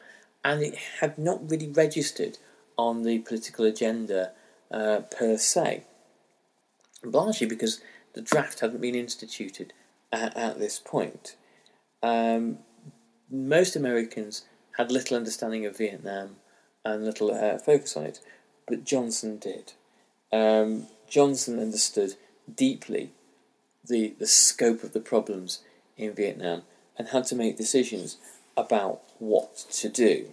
and 0.44 0.62
it 0.62 0.76
had 1.00 1.18
not 1.18 1.50
really 1.50 1.70
registered 1.70 2.38
on 2.78 3.04
the 3.04 3.20
political 3.20 3.66
agenda 3.66 4.32
uh, 4.72 5.02
per 5.16 5.38
se, 5.38 5.84
largely 7.04 7.48
because 7.48 7.82
the 8.14 8.22
draft 8.22 8.60
hadn't 8.60 8.82
been 8.82 8.96
instituted 8.96 9.74
at, 10.12 10.36
at 10.38 10.60
this 10.60 10.80
point. 10.80 11.36
Um, 12.02 12.60
most 13.30 13.76
Americans 13.76 14.44
had 14.78 14.92
little 14.92 15.18
understanding 15.18 15.66
of 15.66 15.78
Vietnam 15.78 16.38
and 16.84 17.06
little 17.06 17.32
uh, 17.32 17.58
focus 17.58 17.96
on 17.96 18.06
it, 18.06 18.20
but 18.68 18.84
Johnson 18.84 19.38
did. 19.38 19.74
Um, 20.32 20.88
Johnson 21.08 21.60
understood 21.60 22.16
deeply 22.54 23.12
the, 23.86 24.16
the 24.20 24.28
scope 24.28 24.84
of 24.84 24.94
the 24.94 25.00
problems 25.00 25.60
in 25.98 26.14
Vietnam 26.14 26.64
and 26.98 27.10
had 27.10 27.26
to 27.26 27.36
make 27.36 27.58
decisions 27.58 28.18
about 28.56 29.02
what 29.20 29.56
to 29.72 29.90
do. 29.90 30.28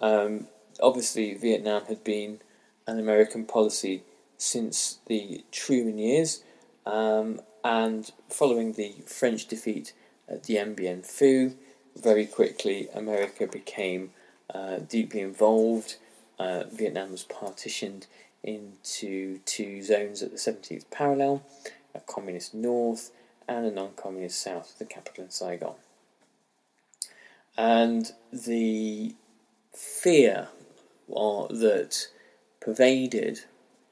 Um, 0.00 0.46
obviously, 0.80 1.34
Vietnam 1.34 1.84
had 1.86 2.02
been 2.04 2.40
an 2.86 2.98
American 2.98 3.44
policy 3.44 4.02
since 4.36 4.98
the 5.06 5.44
Truman 5.52 5.98
years, 5.98 6.42
um, 6.86 7.40
and 7.62 8.10
following 8.28 8.72
the 8.72 8.94
French 9.06 9.46
defeat 9.46 9.92
at 10.28 10.42
the 10.42 10.54
Dien 10.54 10.74
Bien 10.74 11.02
Phu, 11.02 11.54
very 11.96 12.26
quickly 12.26 12.88
America 12.94 13.46
became 13.46 14.10
uh, 14.52 14.78
deeply 14.78 15.20
involved. 15.20 15.96
Uh, 16.38 16.64
Vietnam 16.70 17.12
was 17.12 17.22
partitioned 17.22 18.06
into 18.42 19.38
two 19.46 19.82
zones 19.82 20.22
at 20.22 20.30
the 20.30 20.36
17th 20.36 20.84
parallel 20.90 21.42
a 21.94 22.00
communist 22.00 22.54
north 22.54 23.10
and 23.48 23.66
a 23.66 23.70
non 23.70 23.90
communist 23.96 24.40
south, 24.40 24.72
of 24.72 24.78
the 24.78 24.84
capital 24.84 25.24
in 25.24 25.30
Saigon. 25.30 25.74
And 27.56 28.12
the 28.32 29.14
fear 29.72 30.48
or, 31.08 31.48
that 31.48 32.08
pervaded 32.60 33.40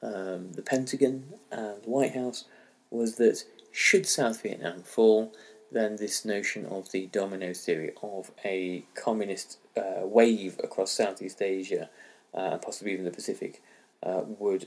um, 0.02 0.52
the 0.52 0.62
Pentagon 0.62 1.34
and 1.50 1.82
the 1.82 1.90
White 1.90 2.14
House 2.14 2.44
was 2.90 3.16
that 3.16 3.44
should 3.70 4.06
South 4.06 4.42
Vietnam 4.42 4.82
fall, 4.82 5.32
then 5.70 5.96
this 5.96 6.24
notion 6.24 6.66
of 6.66 6.90
the 6.92 7.06
domino 7.06 7.52
theory 7.54 7.92
of 8.02 8.30
a 8.44 8.84
communist 8.94 9.58
uh, 9.76 10.04
wave 10.04 10.58
across 10.62 10.90
Southeast 10.90 11.40
Asia 11.40 11.88
uh, 12.34 12.50
and 12.52 12.62
possibly 12.62 12.92
even 12.92 13.04
the 13.04 13.10
Pacific 13.10 13.62
uh, 14.02 14.22
would 14.38 14.66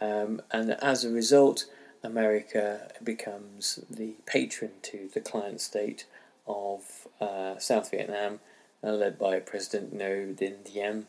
Um, 0.00 0.42
and 0.50 0.72
as 0.82 1.04
a 1.04 1.10
result, 1.10 1.66
America 2.02 2.90
becomes 3.02 3.80
the 3.90 4.14
patron 4.26 4.72
to 4.82 5.08
the 5.12 5.20
client 5.20 5.60
state 5.60 6.06
of 6.46 7.08
uh, 7.20 7.58
South 7.58 7.90
Vietnam, 7.90 8.40
uh, 8.84 8.92
led 8.92 9.18
by 9.18 9.40
President 9.40 9.96
Ngo 9.96 10.36
Dinh 10.36 10.64
Diem, 10.64 11.06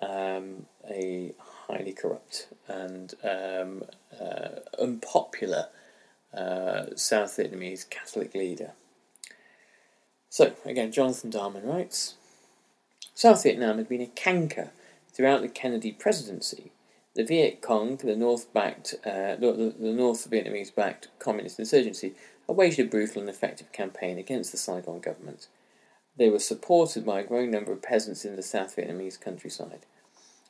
um, 0.00 0.66
a 0.90 1.32
highly 1.38 1.92
corrupt 1.92 2.48
and 2.66 3.14
um, 3.22 3.84
uh, 4.20 4.60
unpopular 4.80 5.68
uh, 6.34 6.86
South 6.96 7.36
Vietnamese 7.36 7.88
Catholic 7.88 8.34
leader. 8.34 8.72
So, 10.28 10.54
again, 10.64 10.92
Jonathan 10.92 11.30
Darman 11.30 11.66
writes 11.66 12.14
South 13.14 13.42
Vietnam 13.42 13.78
had 13.78 13.88
been 13.88 14.00
a 14.00 14.06
canker 14.06 14.70
throughout 15.12 15.42
the 15.42 15.48
Kennedy 15.48 15.92
presidency. 15.92 16.72
The 17.14 17.24
Viet 17.24 17.60
Cong, 17.60 17.96
the 17.96 18.16
North-backed, 18.16 18.94
uh, 19.04 19.36
the, 19.36 19.74
the 19.78 19.92
North 19.92 20.30
Vietnamese-backed 20.30 21.08
communist 21.18 21.58
insurgency, 21.58 22.14
waged 22.48 22.78
a 22.80 22.84
brutal 22.84 23.20
and 23.20 23.30
effective 23.30 23.70
campaign 23.72 24.18
against 24.18 24.50
the 24.50 24.58
Saigon 24.58 25.00
government. 25.00 25.48
They 26.16 26.28
were 26.28 26.38
supported 26.38 27.04
by 27.04 27.20
a 27.20 27.24
growing 27.24 27.50
number 27.50 27.72
of 27.72 27.82
peasants 27.82 28.24
in 28.24 28.36
the 28.36 28.42
South 28.42 28.76
Vietnamese 28.76 29.20
countryside. 29.20 29.86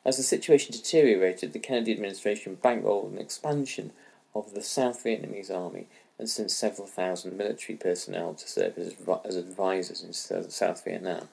As 0.04 0.16
the 0.16 0.22
situation 0.22 0.72
deteriorated, 0.72 1.52
the 1.52 1.58
Kennedy 1.58 1.92
administration 1.92 2.58
bankrolled 2.62 3.12
an 3.12 3.18
expansion 3.18 3.92
of 4.34 4.54
the 4.54 4.62
South 4.62 5.04
Vietnamese 5.04 5.50
army 5.50 5.86
and 6.18 6.28
sent 6.28 6.50
several 6.50 6.86
thousand 6.86 7.36
military 7.36 7.76
personnel 7.76 8.34
to 8.34 8.48
serve 8.48 8.78
as, 8.78 8.94
as 9.24 9.36
advisors 9.36 10.02
in 10.02 10.12
South 10.12 10.84
Vietnam. 10.84 11.28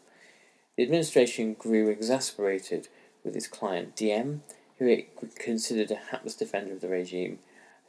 The 0.78 0.84
administration 0.84 1.54
grew 1.54 1.90
exasperated 1.90 2.88
with 3.24 3.36
its 3.36 3.48
client 3.48 3.96
Diem, 3.96 4.44
who 4.80 4.88
it 4.88 5.10
considered 5.36 5.92
a 5.92 5.96
hapless 5.96 6.36
defender 6.36 6.74
of 6.74 6.82
the 6.82 6.88
regime, 6.88 7.40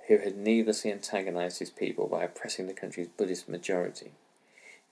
who 0.09 0.18
had 0.18 0.37
needlessly 0.37 0.90
antagonized 0.90 1.61
his 1.61 1.70
people 1.70 2.09
by 2.09 2.25
oppressing 2.25 2.66
the 2.66 2.73
country's 2.73 3.06
Buddhist 3.06 3.49
majority. 3.49 4.11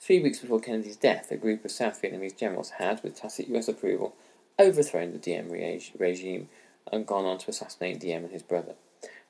Three 0.01 0.21
weeks 0.21 0.39
before 0.39 0.61
Kennedy's 0.61 0.97
death, 0.97 1.33
a 1.33 1.37
group 1.37 1.65
of 1.65 1.73
South 1.73 2.01
Vietnamese 2.01 2.39
generals 2.39 2.71
had, 2.79 3.03
with 3.03 3.17
tacit 3.17 3.49
US 3.49 3.67
approval, 3.67 4.15
overthrown 4.59 5.13
the 5.13 5.19
Diem 5.19 5.51
regime 5.51 6.49
and 6.91 7.07
gone 7.07 7.25
on 7.25 7.39
to 7.39 7.51
assassinate 7.51 7.99
Diem 7.99 8.25
and 8.25 8.33
his 8.33 8.43
brother. 8.43 8.75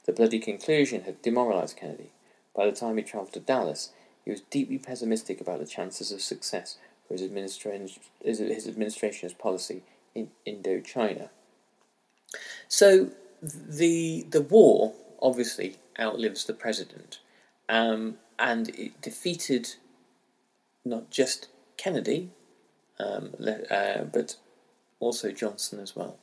The 0.04 0.12
bloody 0.12 0.38
conclusion 0.38 1.02
had 1.02 1.22
demoralized 1.22 1.76
Kennedy. 1.76 2.10
By 2.54 2.66
the 2.66 2.72
time 2.72 2.98
he 2.98 3.02
travelled 3.02 3.32
to 3.32 3.40
Dallas, 3.40 3.92
he 4.24 4.30
was 4.30 4.42
deeply 4.42 4.78
pessimistic 4.78 5.40
about 5.40 5.58
the 5.58 5.66
chances 5.66 6.12
of 6.12 6.20
success 6.20 6.76
for 7.06 7.14
his, 7.14 7.22
administration, 7.22 7.88
his 8.22 8.68
administration's 8.68 9.32
policy 9.32 9.82
in 10.14 10.30
Indochina. 10.46 11.30
So 12.68 13.10
the 13.42 14.26
the 14.28 14.42
war 14.42 14.92
obviously 15.20 15.76
outlives 15.98 16.44
the 16.44 16.54
president, 16.54 17.20
um, 17.68 18.18
and 18.38 18.68
it 18.70 19.00
defeated 19.00 19.74
not 20.84 21.10
just 21.10 21.48
Kennedy, 21.76 22.30
um, 22.98 23.34
uh, 23.70 24.04
but 24.04 24.36
also 25.00 25.32
Johnson 25.32 25.80
as 25.80 25.94
well. 25.94 26.18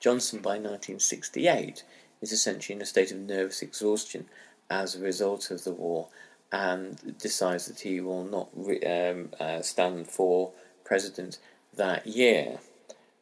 Johnson 0.00 0.40
by 0.40 0.58
1968 0.58 1.82
is 2.20 2.32
essentially 2.32 2.76
in 2.76 2.82
a 2.82 2.86
state 2.86 3.10
of 3.10 3.18
nervous 3.18 3.62
exhaustion 3.62 4.26
as 4.70 4.94
a 4.94 5.00
result 5.00 5.50
of 5.50 5.64
the 5.64 5.72
war 5.72 6.08
and 6.52 7.18
decides 7.18 7.66
that 7.66 7.80
he 7.80 8.00
will 8.00 8.24
not 8.24 8.48
re- 8.54 8.80
um, 8.82 9.30
uh, 9.40 9.60
stand 9.60 10.08
for 10.08 10.52
president 10.84 11.38
that 11.74 12.06
year. 12.06 12.58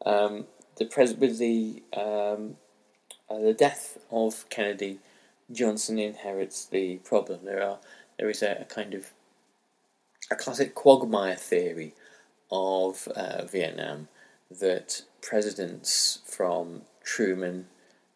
Um, 0.04 0.46
the 0.76 0.86
pres- 0.86 1.14
with 1.14 1.38
the 1.38 1.82
um, 1.96 2.56
uh, 3.30 3.38
the 3.40 3.54
death 3.54 3.98
of 4.10 4.48
Kennedy, 4.50 4.98
Johnson 5.50 5.98
inherits 5.98 6.64
the 6.64 6.98
problem. 6.98 7.40
There 7.44 7.62
are 7.62 7.78
there 8.18 8.30
is 8.30 8.42
a, 8.42 8.58
a 8.60 8.64
kind 8.64 8.94
of 8.94 9.12
a 10.30 10.36
classic 10.36 10.74
quagmire 10.74 11.36
theory 11.36 11.94
of 12.50 13.08
uh, 13.08 13.44
Vietnam 13.44 14.08
that 14.50 15.02
presidents 15.22 16.20
from 16.26 16.82
Truman 17.02 17.66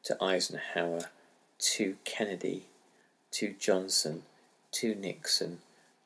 to 0.05 0.23
Eisenhower 0.23 1.11
to 1.59 1.97
Kennedy 2.05 2.65
to 3.33 3.55
Johnson 3.59 4.23
to 4.73 4.95
Nixon 4.95 5.59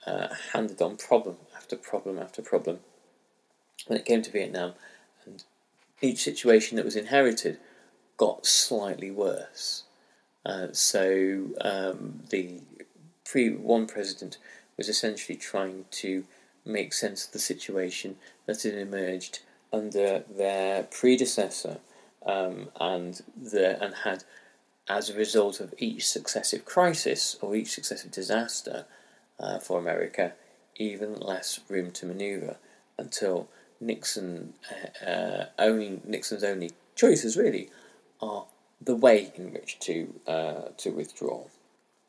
uh, 0.07 0.29
handed 0.53 0.81
on 0.81 0.97
problem 0.97 1.37
after 1.57 1.77
problem 1.77 2.19
after 2.19 2.43
problem 2.43 2.81
when 3.87 3.99
it 3.99 4.05
came 4.05 4.23
to 4.23 4.31
Vietnam, 4.31 4.75
each 6.01 6.23
situation 6.23 6.77
that 6.77 6.85
was 6.85 6.97
inherited 6.97 7.59
got 8.17 8.47
slightly 8.47 9.11
worse. 9.11 9.85
Uh, 10.45 10.69
so 10.73 11.47
um, 11.61 12.23
the 12.31 12.61
pre 13.25 13.51
one 13.51 13.87
president 13.87 14.39
was 14.77 14.89
essentially 14.89 15.37
trying 15.37 15.85
to 15.91 16.25
make 16.65 16.93
sense 16.93 17.27
of 17.27 17.33
the 17.33 17.39
situation 17.39 18.17
that 18.47 18.63
had 18.63 18.75
emerged 18.75 19.41
under 19.73 20.25
their 20.29 20.85
predecessor 20.85 21.79
um, 22.27 22.69
and 22.81 23.23
the 23.41 23.83
and 23.83 23.95
had 24.05 24.25
as 24.89 25.09
a 25.09 25.17
result 25.17 25.61
of 25.61 25.75
each 25.79 26.07
successive 26.07 26.65
crisis 26.65 27.37
or 27.41 27.55
each 27.55 27.71
successive 27.71 28.11
disaster 28.11 28.87
uh, 29.39 29.59
for 29.59 29.79
America 29.79 30.33
even 30.77 31.15
less 31.15 31.61
room 31.69 31.91
to 31.91 32.07
maneuver 32.07 32.57
until 32.99 33.49
Nixon 33.81 34.55
uh, 34.71 35.05
uh, 35.05 35.47
only 35.59 36.01
Nixon's 36.05 36.45
only 36.45 36.73
choices 36.95 37.37
really 37.37 37.71
are 38.21 38.45
the 38.81 38.97
way 38.97 39.33
in 39.37 39.53
which 39.53 39.79
to 39.81 40.15
uh, 40.27 40.69
to 40.79 40.91
withdraw. 40.91 41.45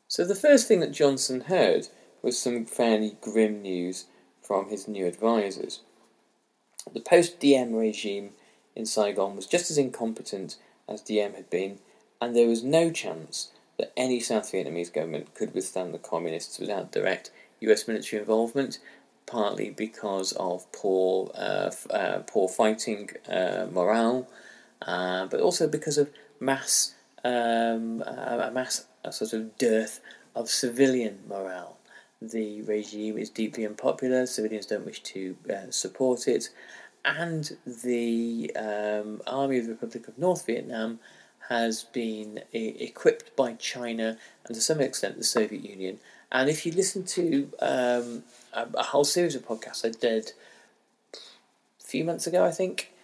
So 0.08 0.24
the 0.24 0.34
first 0.34 0.68
thing 0.68 0.80
that 0.80 0.92
Johnson 0.92 1.42
heard 1.42 1.88
was 2.22 2.38
some 2.38 2.66
fairly 2.66 3.16
grim 3.20 3.62
news 3.62 4.06
from 4.42 4.68
his 4.68 4.86
new 4.86 5.06
advisers. 5.06 5.80
The 6.92 7.00
post 7.00 7.40
Diem 7.40 7.74
regime 7.74 8.30
in 8.74 8.86
Saigon 8.86 9.36
was 9.36 9.46
just 9.46 9.70
as 9.70 9.78
incompetent 9.78 10.56
as 10.88 11.00
Diem 11.00 11.34
had 11.34 11.48
been, 11.48 11.78
and 12.20 12.34
there 12.34 12.48
was 12.48 12.62
no 12.62 12.90
chance 12.90 13.50
that 13.78 13.92
any 13.96 14.20
South 14.20 14.52
Vietnamese 14.52 14.92
government 14.92 15.34
could 15.34 15.54
withstand 15.54 15.94
the 15.94 15.98
communists 15.98 16.58
without 16.58 16.92
direct 16.92 17.30
US 17.60 17.88
military 17.88 18.20
involvement, 18.20 18.78
partly 19.26 19.70
because 19.70 20.32
of 20.32 20.70
poor, 20.72 21.30
uh, 21.34 21.70
uh, 21.90 22.18
poor 22.26 22.48
fighting 22.48 23.10
uh, 23.28 23.66
morale, 23.70 24.28
uh, 24.82 25.26
but 25.26 25.40
also 25.40 25.68
because 25.68 25.98
of 25.98 26.10
mass, 26.40 26.94
um, 27.24 28.02
a 28.02 28.50
mass 28.52 28.86
a 29.04 29.12
sort 29.12 29.32
of 29.32 29.56
dearth 29.58 30.00
of 30.34 30.48
civilian 30.48 31.20
morale. 31.28 31.78
The 32.20 32.62
regime 32.62 33.18
is 33.18 33.30
deeply 33.30 33.66
unpopular, 33.66 34.26
civilians 34.26 34.66
don't 34.66 34.86
wish 34.86 35.00
to 35.00 35.36
uh, 35.50 35.70
support 35.70 36.28
it, 36.28 36.50
and 37.04 37.56
the 37.66 38.52
um, 38.56 39.20
Army 39.26 39.58
of 39.58 39.66
the 39.66 39.72
Republic 39.72 40.06
of 40.06 40.18
North 40.18 40.46
Vietnam 40.46 41.00
has 41.52 41.84
been 41.84 42.40
equipped 42.54 43.36
by 43.36 43.52
China 43.52 44.16
and 44.46 44.54
to 44.54 44.60
some 44.62 44.80
extent 44.80 45.18
the 45.18 45.24
Soviet 45.24 45.62
Union. 45.62 45.98
And 46.30 46.48
if 46.48 46.64
you 46.64 46.72
listen 46.72 47.04
to 47.04 47.52
um, 47.60 48.22
a, 48.54 48.66
a, 48.72 48.82
whole 48.84 49.04
series 49.04 49.34
of 49.34 49.46
podcasts 49.46 49.84
I 49.84 49.90
did 49.90 50.32
a 51.14 51.84
few 51.84 52.04
months 52.04 52.26
ago, 52.26 52.42
I 52.42 52.52
think, 52.52 52.94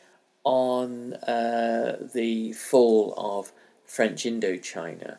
on 0.44 1.12
uh, 1.12 1.98
the 2.14 2.54
fall 2.54 3.12
of 3.18 3.52
French 3.84 4.24
Indochina, 4.24 5.18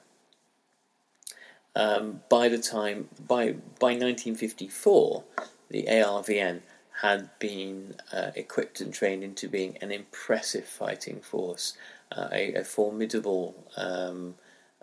um, 1.76 2.22
by 2.30 2.50
the 2.50 2.58
time 2.58 3.10
by 3.28 3.52
by 3.80 3.92
1954, 3.94 5.24
the 5.70 5.84
ARVN 5.84 6.62
had 7.02 7.30
been 7.38 7.96
uh, 8.12 8.32
equipped 8.36 8.82
and 8.82 8.92
trained 8.92 9.24
into 9.24 9.48
being 9.48 9.78
an 9.82 9.92
impressive 9.92 10.66
fighting 10.66 11.22
force 11.22 11.78
a, 12.12 12.54
a, 12.54 12.64
formidable 12.64 13.68
um, 13.78 14.36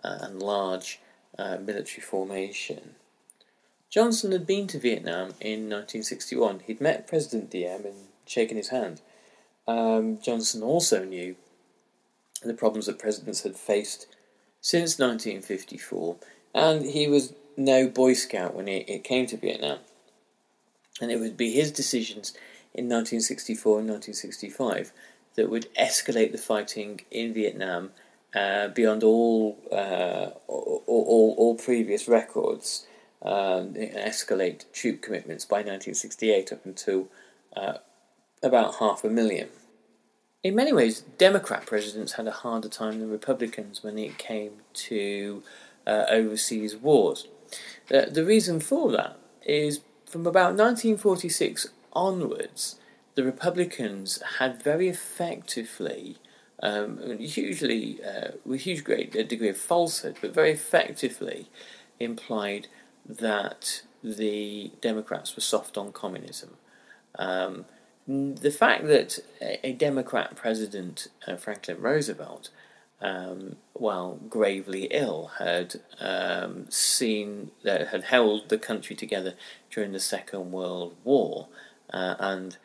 uh, 0.03 0.19
and 0.21 0.41
large 0.41 0.99
uh, 1.37 1.57
military 1.57 2.01
formation. 2.01 2.95
Johnson 3.89 4.31
had 4.31 4.45
been 4.45 4.67
to 4.67 4.79
Vietnam 4.79 5.33
in 5.39 5.69
1961. 5.69 6.61
He'd 6.65 6.81
met 6.81 7.07
President 7.07 7.49
Diem 7.49 7.85
and 7.85 7.95
shaken 8.25 8.57
his 8.57 8.69
hand. 8.69 9.01
Um, 9.67 10.19
Johnson 10.21 10.61
also 10.61 11.03
knew 11.03 11.35
the 12.43 12.53
problems 12.53 12.85
that 12.85 12.99
presidents 12.99 13.43
had 13.43 13.55
faced 13.55 14.07
since 14.61 14.99
1954, 14.99 16.17
and 16.53 16.85
he 16.85 17.07
was 17.07 17.33
no 17.55 17.87
Boy 17.87 18.13
Scout 18.13 18.53
when 18.53 18.67
it, 18.67 18.87
it 18.87 19.03
came 19.03 19.25
to 19.27 19.37
Vietnam. 19.37 19.79
And 21.01 21.11
it 21.11 21.19
would 21.19 21.37
be 21.37 21.51
his 21.51 21.71
decisions 21.71 22.31
in 22.73 22.85
1964 22.85 23.79
and 23.79 23.89
1965 23.89 24.91
that 25.37 25.49
would 25.49 25.73
escalate 25.75 26.33
the 26.33 26.37
fighting 26.37 26.99
in 27.09 27.33
Vietnam 27.33 27.91
uh, 28.35 28.67
beyond 28.67 29.03
all, 29.03 29.57
uh, 29.71 30.31
all, 30.47 30.83
all, 30.85 31.35
all, 31.37 31.55
previous 31.55 32.07
records, 32.07 32.85
um, 33.21 33.73
escalate 33.73 34.65
troop 34.73 35.01
commitments 35.01 35.45
by 35.45 35.57
1968 35.57 36.51
up 36.51 36.65
until 36.65 37.07
uh, 37.55 37.75
about 38.43 38.75
half 38.75 39.05
a 39.05 39.09
million. 39.09 39.47
In 40.43 40.55
many 40.55 40.73
ways, 40.73 41.01
Democrat 41.17 41.65
presidents 41.65 42.13
had 42.13 42.27
a 42.27 42.31
harder 42.31 42.69
time 42.69 42.99
than 42.99 43.09
Republicans 43.09 43.83
when 43.83 43.97
it 43.97 44.17
came 44.17 44.53
to 44.73 45.43
uh, 45.85 46.05
overseas 46.09 46.75
wars. 46.75 47.27
Uh, 47.93 48.05
the 48.11 48.25
reason 48.25 48.59
for 48.59 48.91
that 48.91 49.17
is 49.45 49.81
from 50.05 50.27
about 50.27 50.55
1946 50.55 51.69
onwards, 51.93 52.75
the 53.17 53.23
Republicans 53.23 54.21
had 54.37 54.61
very 54.61 54.87
effectively, 54.87 56.17
um, 56.61 57.17
hugely, 57.17 57.97
uh, 58.05 58.29
with 58.45 58.61
huge 58.61 58.83
great 58.83 59.11
degree 59.27 59.49
of 59.49 59.57
falsehood, 59.57 60.17
but 60.21 60.35
very 60.35 60.51
effectively 60.51 61.49
implied 61.99 62.67
that 63.03 63.81
the 64.03 64.71
Democrats 64.81 65.35
were 65.35 65.41
soft 65.41 65.79
on 65.79 65.91
communism. 65.91 66.57
Um, 67.17 67.65
the 68.07 68.51
fact 68.51 68.85
that 68.85 69.17
a, 69.41 69.73
Democrat 69.73 70.35
president, 70.35 71.07
uh, 71.27 71.37
Franklin 71.37 71.81
Roosevelt, 71.81 72.51
um, 73.01 73.55
while 73.73 74.19
gravely 74.29 74.89
ill, 74.91 75.31
had 75.39 75.81
um, 75.99 76.69
seen 76.69 77.49
that 77.63 77.87
had 77.87 78.03
held 78.03 78.49
the 78.49 78.59
country 78.59 78.95
together 78.95 79.33
during 79.71 79.91
the 79.91 79.99
Second 79.99 80.51
World 80.51 80.95
War, 81.03 81.47
uh, 81.91 82.13
and 82.19 82.57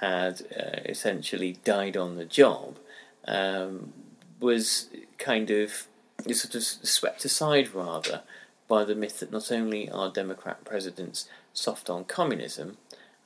had 0.00 0.42
uh, 0.56 0.80
essentially 0.84 1.58
died 1.64 1.96
on 1.96 2.16
the 2.16 2.24
job, 2.24 2.78
um, 3.26 3.92
was 4.40 4.88
kind 5.18 5.50
of 5.50 5.86
sort 6.32 6.54
of 6.54 6.62
swept 6.62 7.24
aside 7.24 7.74
rather 7.74 8.22
by 8.66 8.84
the 8.84 8.94
myth 8.94 9.20
that 9.20 9.32
not 9.32 9.50
only 9.50 9.90
are 9.90 10.10
Democrat 10.10 10.64
presidents 10.64 11.28
soft 11.52 11.88
on 11.88 12.04
communism, 12.04 12.76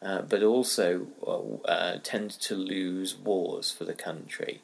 uh, 0.01 0.23
but 0.23 0.43
also 0.43 1.07
uh, 1.27 1.69
uh, 1.69 1.99
tend 2.03 2.31
to 2.31 2.55
lose 2.55 3.17
wars 3.17 3.71
for 3.71 3.85
the 3.85 3.95
country. 3.95 4.63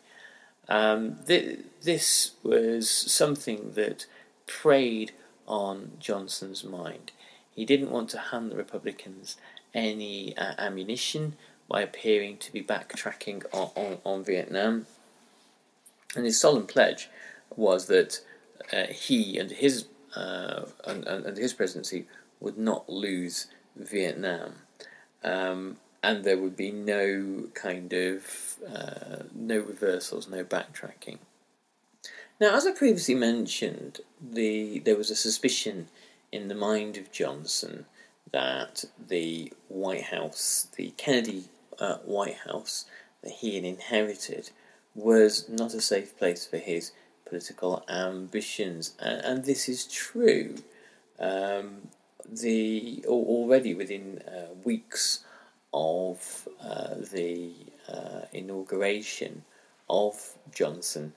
Um, 0.69 1.17
th- 1.27 1.61
this 1.83 2.33
was 2.43 2.89
something 2.89 3.73
that 3.75 4.07
preyed 4.47 5.13
on 5.47 5.93
Johnson's 5.99 6.65
mind. 6.65 7.13
He 7.55 7.65
didn't 7.65 7.91
want 7.91 8.11
to 8.11 8.19
hand 8.19 8.51
the 8.51 8.57
Republicans 8.57 9.37
any 9.75 10.37
uh, 10.37 10.55
ammunition 10.59 11.37
by 11.69 11.83
appearing 11.83 12.39
to 12.39 12.53
be 12.53 12.63
backtracking 12.63 13.45
on, 13.53 13.71
on, 13.77 13.99
on, 14.05 14.25
Vietnam. 14.25 14.87
And 16.17 16.25
his 16.25 16.41
solemn 16.41 16.67
pledge 16.67 17.11
was 17.55 17.87
that 17.87 18.21
uh, 18.73 18.87
he 18.87 19.39
and 19.39 19.51
his 19.51 19.87
uh, 20.17 20.63
and, 20.87 21.07
and, 21.07 21.37
his 21.37 21.53
presidency 21.53 22.07
would 22.41 22.57
not 22.57 22.89
lose 22.89 23.47
Vietnam. 23.77 24.55
Um, 25.23 25.77
and 26.03 26.25
there 26.25 26.39
would 26.39 26.57
be 26.57 26.71
no 26.71 27.49
kind 27.55 27.93
of 27.93 28.57
uh, 28.67 29.25
no 29.35 29.59
reversals, 29.59 30.29
no 30.29 30.45
backtracking. 30.45 31.19
Now, 32.41 32.57
as 32.57 32.67
I 32.67 32.73
previously 32.73 33.15
mentioned, 33.15 34.01
the 34.21 34.79
there 34.81 34.97
was 34.97 35.11
a 35.11 35.17
suspicion 35.17 35.89
in 36.33 36.49
the 36.49 36.55
mind 36.55 36.97
of 36.97 37.13
Johnson 37.13 37.87
that 38.33 38.85
the 39.09 39.53
White 39.69 40.05
House, 40.05 40.69
the 40.77 40.91
Kennedy 40.97 41.45
uh, 41.79 41.97
White 41.99 42.39
House 42.47 42.87
that 43.23 43.33
he 43.33 43.57
had 43.57 43.65
inherited, 43.65 44.51
was 44.95 45.49
not 45.49 45.75
a 45.75 45.81
safe 45.81 46.17
place 46.19 46.47
for 46.47 46.59
his 46.59 46.93
political 47.25 47.85
ambitions, 47.89 48.95
and, 48.99 49.21
and 49.25 49.45
this 49.45 49.69
is 49.69 49.87
true. 49.87 50.57
Um, 51.19 51.89
the 52.31 53.05
already 53.07 53.75
within 53.75 54.23
uh, 54.29 54.53
weeks 54.65 55.25
of 55.73 56.49
uh, 56.63 56.95
the 57.13 57.53
uh, 57.89 58.23
inauguration 58.33 59.45
of 59.89 60.37
Johnson, 60.53 61.15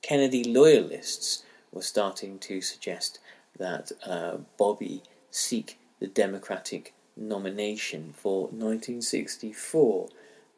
Kennedy 0.00 0.44
loyalists 0.44 1.44
were 1.70 1.82
starting 1.82 2.38
to 2.40 2.60
suggest 2.60 3.18
that 3.58 3.92
uh, 4.04 4.38
Bobby 4.58 5.02
seek 5.30 5.78
the 6.00 6.06
Democratic 6.08 6.92
nomination 7.16 8.14
for 8.16 8.42
1964, 8.48 10.08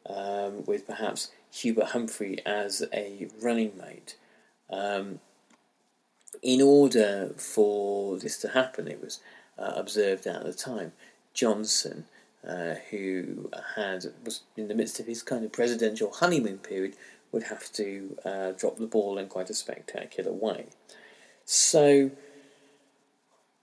um, 0.07 0.65
with 0.65 0.85
perhaps 0.85 1.31
Hubert 1.51 1.87
Humphrey 1.87 2.39
as 2.45 2.83
a 2.93 3.27
running 3.41 3.73
mate. 3.77 4.17
Um, 4.69 5.19
in 6.41 6.61
order 6.61 7.31
for 7.37 8.17
this 8.17 8.37
to 8.41 8.49
happen, 8.49 8.87
it 8.87 9.01
was 9.01 9.19
uh, 9.57 9.73
observed 9.75 10.27
at 10.27 10.43
the 10.43 10.53
time, 10.53 10.91
Johnson, 11.33 12.05
uh, 12.47 12.75
who 12.91 13.49
had 13.75 14.05
was 14.23 14.41
in 14.55 14.67
the 14.67 14.75
midst 14.75 14.99
of 14.99 15.07
his 15.07 15.23
kind 15.23 15.43
of 15.43 15.51
presidential 15.51 16.11
honeymoon 16.11 16.59
period, 16.59 16.95
would 17.31 17.43
have 17.43 17.71
to 17.73 18.17
uh, 18.23 18.51
drop 18.51 18.77
the 18.77 18.87
ball 18.87 19.17
in 19.17 19.27
quite 19.27 19.49
a 19.49 19.53
spectacular 19.53 20.31
way. 20.31 20.67
So, 21.45 22.11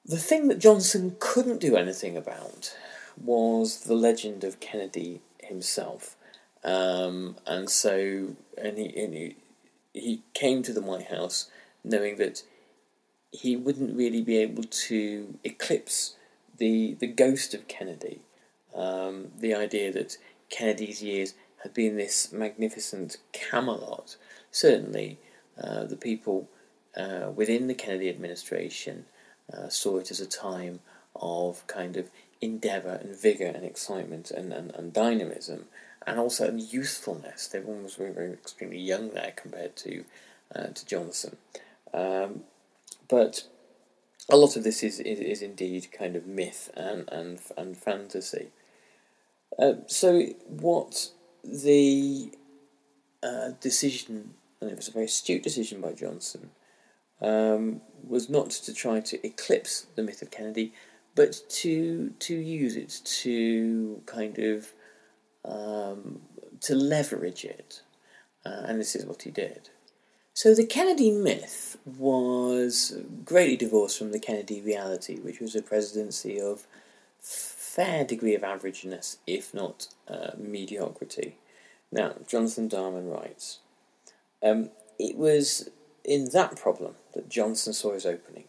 the 0.04 0.18
thing 0.18 0.48
that 0.48 0.58
Johnson 0.58 1.16
couldn't 1.18 1.60
do 1.60 1.76
anything 1.76 2.16
about 2.16 2.76
was 3.22 3.80
the 3.80 3.94
legend 3.94 4.44
of 4.44 4.60
Kennedy 4.60 5.20
himself. 5.42 6.16
Um, 6.64 7.36
and 7.46 7.68
so, 7.68 8.36
and 8.56 8.78
he, 8.78 8.86
and 8.96 9.14
he, 9.14 9.36
he 9.92 10.22
came 10.34 10.62
to 10.62 10.72
the 10.72 10.80
White 10.80 11.08
House 11.08 11.50
knowing 11.84 12.16
that 12.16 12.42
he 13.30 13.56
wouldn't 13.56 13.96
really 13.96 14.22
be 14.22 14.36
able 14.38 14.64
to 14.64 15.38
eclipse 15.42 16.16
the 16.58 16.94
the 17.00 17.06
ghost 17.06 17.54
of 17.54 17.66
Kennedy. 17.66 18.20
Um, 18.74 19.28
the 19.38 19.54
idea 19.54 19.92
that 19.92 20.16
Kennedy's 20.50 21.02
years 21.02 21.34
had 21.62 21.74
been 21.74 21.96
this 21.96 22.32
magnificent 22.32 23.16
Camelot. 23.32 24.16
Certainly, 24.50 25.18
uh, 25.62 25.84
the 25.84 25.96
people 25.96 26.48
uh, 26.96 27.30
within 27.34 27.68
the 27.68 27.74
Kennedy 27.74 28.08
administration 28.08 29.06
uh, 29.56 29.68
saw 29.68 29.98
it 29.98 30.10
as 30.10 30.20
a 30.20 30.26
time 30.26 30.80
of 31.16 31.66
kind 31.66 31.96
of 31.96 32.10
endeavour 32.40 32.98
and 33.00 33.16
vigour 33.16 33.48
and 33.48 33.64
excitement 33.64 34.30
and, 34.30 34.52
and, 34.52 34.74
and 34.74 34.92
dynamism 34.92 35.66
and 36.06 36.18
also 36.18 36.52
youthfulness. 36.52 37.54
Everyone 37.54 37.84
was 37.84 37.94
very, 37.94 38.12
very 38.12 38.32
extremely 38.32 38.78
young 38.78 39.10
there 39.10 39.32
compared 39.36 39.76
to 39.76 40.04
uh, 40.54 40.66
to 40.66 40.86
Johnson. 40.86 41.36
Um, 41.94 42.42
but 43.08 43.44
a 44.28 44.36
lot 44.36 44.56
of 44.56 44.64
this 44.64 44.82
is, 44.82 45.00
is, 45.00 45.18
is 45.18 45.42
indeed 45.42 45.88
kind 45.92 46.16
of 46.16 46.26
myth 46.26 46.70
and, 46.74 47.08
and, 47.10 47.40
and 47.56 47.76
fantasy. 47.76 48.48
Uh, 49.58 49.74
so, 49.86 50.22
what 50.46 51.10
the 51.44 52.32
uh, 53.22 53.50
decision, 53.60 54.34
and 54.60 54.70
it 54.70 54.76
was 54.76 54.88
a 54.88 54.92
very 54.92 55.06
astute 55.06 55.42
decision 55.42 55.80
by 55.80 55.92
Johnson, 55.92 56.50
um, 57.20 57.80
was 58.06 58.28
not 58.28 58.50
to 58.50 58.74
try 58.74 59.00
to 59.00 59.26
eclipse 59.26 59.86
the 59.94 60.02
myth 60.02 60.22
of 60.22 60.30
Kennedy, 60.30 60.72
but 61.14 61.40
to 61.48 62.14
to 62.18 62.34
use 62.34 62.76
it 62.76 63.00
to 63.04 64.02
kind 64.06 64.38
of 64.38 64.72
um, 65.44 66.20
to 66.60 66.74
leverage 66.74 67.44
it, 67.44 67.82
uh, 68.46 68.62
and 68.66 68.80
this 68.80 68.94
is 68.96 69.04
what 69.04 69.22
he 69.22 69.30
did. 69.30 69.70
So 70.34 70.54
the 70.54 70.66
Kennedy 70.66 71.10
myth 71.10 71.76
was 71.84 72.96
greatly 73.24 73.56
divorced 73.56 73.98
from 73.98 74.12
the 74.12 74.18
Kennedy 74.18 74.62
reality, 74.62 75.18
which 75.18 75.40
was 75.40 75.54
a 75.54 75.62
presidency 75.62 76.40
of 76.40 76.66
fair 77.18 78.04
degree 78.04 78.34
of 78.34 78.42
averageness, 78.42 79.16
if 79.26 79.52
not 79.52 79.88
uh, 80.08 80.30
mediocrity. 80.38 81.36
Now, 81.90 82.14
Jonathan 82.26 82.68
Darman 82.68 83.12
writes, 83.12 83.58
um, 84.42 84.70
it 84.98 85.16
was 85.16 85.68
in 86.04 86.30
that 86.32 86.56
problem 86.56 86.94
that 87.14 87.28
Johnson 87.28 87.72
saw 87.72 87.92
his 87.92 88.06
opening. 88.06 88.44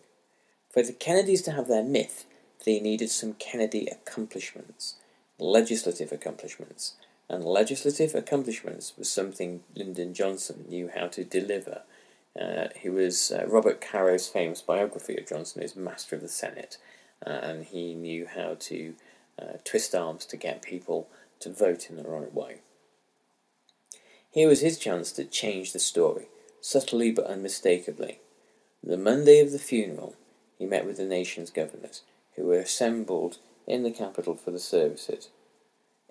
For 0.71 0.83
the 0.83 0.93
Kennedys 0.93 1.41
to 1.43 1.51
have 1.51 1.67
their 1.67 1.83
myth, 1.83 2.25
they 2.65 2.79
needed 2.79 3.09
some 3.09 3.33
Kennedy 3.33 3.87
accomplishments, 3.87 4.95
legislative 5.37 6.11
accomplishments, 6.11 6.95
and 7.29 7.43
legislative 7.43 8.15
accomplishments 8.15 8.93
was 8.97 9.09
something 9.09 9.61
Lyndon 9.75 10.13
Johnson 10.13 10.65
knew 10.67 10.89
how 10.93 11.07
to 11.07 11.23
deliver. 11.23 11.81
Uh, 12.39 12.67
he 12.75 12.89
was 12.89 13.31
uh, 13.31 13.45
Robert 13.47 13.81
Caro's 13.81 14.27
famous 14.27 14.61
biography 14.61 15.17
of 15.17 15.27
Johnson 15.27 15.61
is 15.61 15.75
Master 15.75 16.15
of 16.15 16.21
the 16.21 16.27
Senate, 16.27 16.77
uh, 17.25 17.29
and 17.29 17.65
he 17.65 17.93
knew 17.93 18.27
how 18.27 18.55
to 18.59 18.95
uh, 19.41 19.57
twist 19.63 19.95
arms 19.95 20.25
to 20.25 20.37
get 20.37 20.61
people 20.61 21.07
to 21.39 21.51
vote 21.51 21.89
in 21.89 21.97
the 21.97 22.03
right 22.03 22.33
way. 22.33 22.57
Here 24.31 24.47
was 24.47 24.61
his 24.61 24.79
chance 24.79 25.11
to 25.13 25.25
change 25.25 25.73
the 25.73 25.79
story, 25.79 26.25
subtly 26.63 27.11
but 27.11 27.27
unmistakably. 27.27 28.19
The 28.81 28.97
Monday 28.97 29.41
of 29.41 29.51
the 29.51 29.59
funeral, 29.59 30.15
he 30.57 30.65
met 30.65 30.85
with 30.85 30.95
the 30.95 31.05
nation's 31.05 31.51
governors, 31.51 32.01
who 32.35 32.45
were 32.45 32.59
assembled 32.59 33.37
in 33.67 33.83
the 33.83 33.91
capital 33.91 34.35
for 34.35 34.51
the 34.51 34.59
services. 34.59 35.27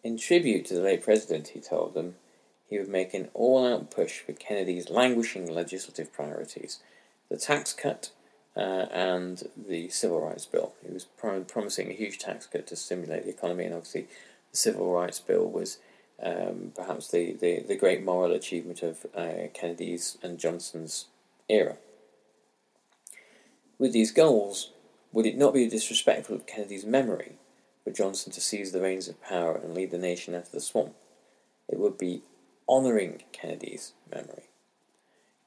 In 0.05 0.19
tribute 0.19 0.67
to 0.67 0.75
the 0.75 0.83
late 0.83 1.03
president, 1.03 1.49
he 1.49 1.61
told 1.61 1.95
them 1.95 2.17
he 2.69 2.79
would 2.79 2.89
make 2.89 3.15
an 3.15 3.29
all 3.33 3.67
out 3.67 3.91
push 3.91 4.21
for 4.21 4.33
Kennedy's 4.35 4.91
languishing 4.91 5.51
legislative 5.51 6.13
priorities 6.13 6.81
the 7.31 7.39
tax 7.39 7.73
cut 7.73 8.11
uh, 8.55 8.61
and 8.61 9.49
the 9.57 9.89
Civil 9.89 10.21
Rights 10.21 10.45
Bill. 10.45 10.75
He 10.87 10.93
was 10.93 11.05
prom- 11.05 11.47
promising 11.47 11.89
a 11.89 11.95
huge 11.95 12.19
tax 12.19 12.47
cut 12.47 12.67
to 12.67 12.77
stimulate 12.77 13.25
the 13.25 13.31
economy, 13.31 13.65
and 13.65 13.75
obviously, 13.75 14.07
the 14.51 14.57
Civil 14.59 14.93
Rights 14.93 15.19
Bill 15.19 15.49
was 15.49 15.79
um, 16.23 16.73
perhaps 16.75 17.09
the, 17.09 17.33
the, 17.33 17.61
the 17.67 17.77
great 17.77 18.05
moral 18.05 18.33
achievement 18.33 18.83
of 18.83 19.07
uh, 19.15 19.49
Kennedy's 19.53 20.19
and 20.23 20.39
Johnson's 20.39 21.07
era. 21.49 21.77
With 23.79 23.93
these 23.93 24.13
goals, 24.13 24.71
would 25.13 25.27
it 25.27 25.37
not 25.37 25.55
be 25.55 25.69
disrespectful 25.69 26.37
of 26.37 26.47
Kennedy's 26.47 26.85
memory 26.85 27.33
for 27.85 27.91
Johnson 27.91 28.33
to 28.33 28.41
seize 28.41 28.73
the 28.73 28.81
reins 28.81 29.09
of 29.09 29.23
power 29.23 29.57
and 29.57 29.75
lead 29.75 29.91
the 29.91 29.99
nation 29.99 30.35
out 30.35 30.45
of 30.45 30.53
the 30.53 30.61
swamp? 30.61 30.95
It 31.69 31.79
would 31.79 31.99
be 31.99 32.23
honouring 32.69 33.23
Kennedy's 33.33 33.93
memory. 34.15 34.45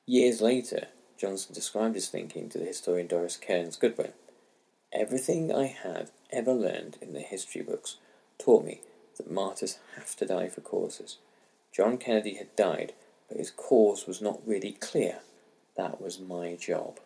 Years 0.06 0.42
later, 0.42 0.88
Johnson 1.18 1.56
described 1.56 1.96
his 1.96 2.10
thinking 2.10 2.50
to 2.50 2.58
the 2.58 2.66
historian 2.66 3.08
Doris 3.08 3.38
Kearns 3.38 3.78
Goodwin. 3.78 4.14
Everything 4.92 5.54
I 5.54 5.68
had 5.68 6.12
ever 6.32 6.54
learned 6.54 6.98
in 7.02 7.14
the 7.14 7.22
history 7.22 7.62
books 7.62 7.98
taught 8.38 8.66
me 8.66 8.82
that 9.18 9.32
martyrs 9.32 9.80
have 9.96 10.16
to 10.18 10.26
die 10.26 10.50
for 10.50 10.62
causes. 10.62 11.18
John 11.72 11.98
Kennedy 11.98 12.36
had 12.36 12.56
died, 12.56 12.94
but 13.28 13.38
his 13.38 13.52
cause 13.52 14.08
was 14.08 14.22
not 14.22 14.46
really 14.46 14.74
clear. 14.74 15.20
That 15.76 16.02
was 16.02 16.20
my 16.20 16.56
job. 16.56 17.00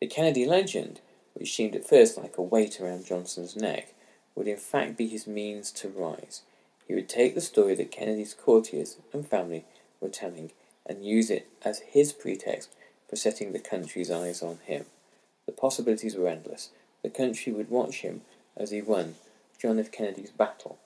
The 0.00 0.06
Kennedy 0.06 0.44
legend, 0.44 1.00
which 1.34 1.54
seemed 1.54 1.76
at 1.76 1.88
first 1.88 2.18
like 2.18 2.36
a 2.36 2.42
weight 2.42 2.80
around 2.80 3.06
Johnson's 3.06 3.56
neck, 3.56 3.94
would 4.34 4.48
in 4.48 4.56
fact 4.56 4.96
be 4.96 5.06
his 5.06 5.26
means 5.26 5.70
to 5.72 5.88
rise. 5.88 6.42
He 6.86 6.94
would 6.94 7.08
take 7.08 7.34
the 7.34 7.40
story 7.40 7.74
that 7.76 7.90
Kennedy's 7.90 8.34
courtiers 8.34 8.96
and 9.12 9.26
family 9.26 9.64
were 10.00 10.08
telling 10.08 10.50
and 10.84 11.04
use 11.04 11.30
it 11.30 11.48
as 11.62 11.80
his 11.80 12.12
pretext 12.12 12.70
for 13.08 13.16
setting 13.16 13.52
the 13.52 13.58
country's 13.58 14.10
eyes 14.10 14.42
on 14.42 14.58
him. 14.64 14.86
The 15.46 15.52
possibilities 15.52 16.16
were 16.16 16.28
endless. 16.28 16.70
The 17.02 17.10
country 17.10 17.52
would 17.52 17.70
watch 17.70 18.02
him 18.02 18.22
as 18.56 18.70
he 18.70 18.82
won 18.82 19.14
John 19.62 19.78
F. 19.78 19.92
Kennedy's 19.92 20.32
battle. 20.32 20.78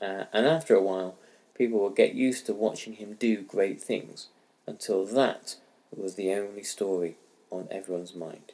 Uh, 0.00 0.24
and 0.32 0.44
after 0.44 0.74
a 0.74 0.82
while, 0.82 1.14
people 1.56 1.78
would 1.80 1.94
get 1.94 2.14
used 2.14 2.46
to 2.46 2.52
watching 2.52 2.94
him 2.94 3.14
do 3.14 3.42
great 3.42 3.80
things 3.80 4.26
until 4.66 5.06
that 5.06 5.54
was 5.96 6.16
the 6.16 6.34
only 6.34 6.64
story 6.64 7.16
on 7.50 7.68
everyone's 7.70 8.14
mind. 8.14 8.52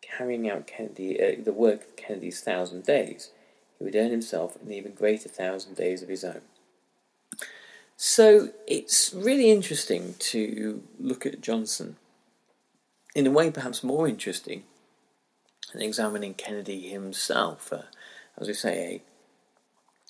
Carrying 0.00 0.48
out 0.48 0.68
Kennedy, 0.68 1.20
uh, 1.20 1.42
the 1.42 1.52
work 1.52 1.80
of 1.80 1.96
Kennedy's 1.96 2.40
thousand 2.40 2.84
days, 2.84 3.30
he 3.76 3.84
would 3.84 3.96
earn 3.96 4.12
himself 4.12 4.56
an 4.62 4.72
even 4.72 4.92
greater 4.92 5.28
thousand 5.28 5.74
days 5.74 6.00
of 6.00 6.08
his 6.08 6.22
own. 6.22 6.42
So 7.96 8.50
it's 8.68 9.12
really 9.12 9.50
interesting 9.50 10.14
to 10.18 10.82
look 11.00 11.26
at 11.26 11.40
Johnson 11.40 11.96
in 13.16 13.26
a 13.26 13.32
way 13.32 13.50
perhaps 13.50 13.82
more 13.82 14.06
interesting 14.06 14.62
than 15.72 15.82
examining 15.82 16.34
Kennedy 16.34 16.88
himself. 16.88 17.72
Uh, 17.72 17.82
as 18.38 18.48
we 18.48 18.54
say, 18.54 19.02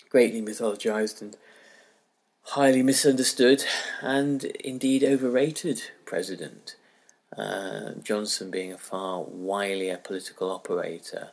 a 0.05 0.11
greatly 0.11 0.43
mythologized 0.43 1.21
and 1.21 1.37
highly 2.43 2.83
misunderstood 2.83 3.65
and 4.01 4.45
indeed 4.45 5.03
overrated 5.03 5.83
president. 6.05 6.77
Uh, 7.37 7.93
Johnson 8.03 8.51
being 8.51 8.73
a 8.73 8.79
far 8.79 9.25
wilier 9.25 10.03
political 10.03 10.51
operator 10.51 11.31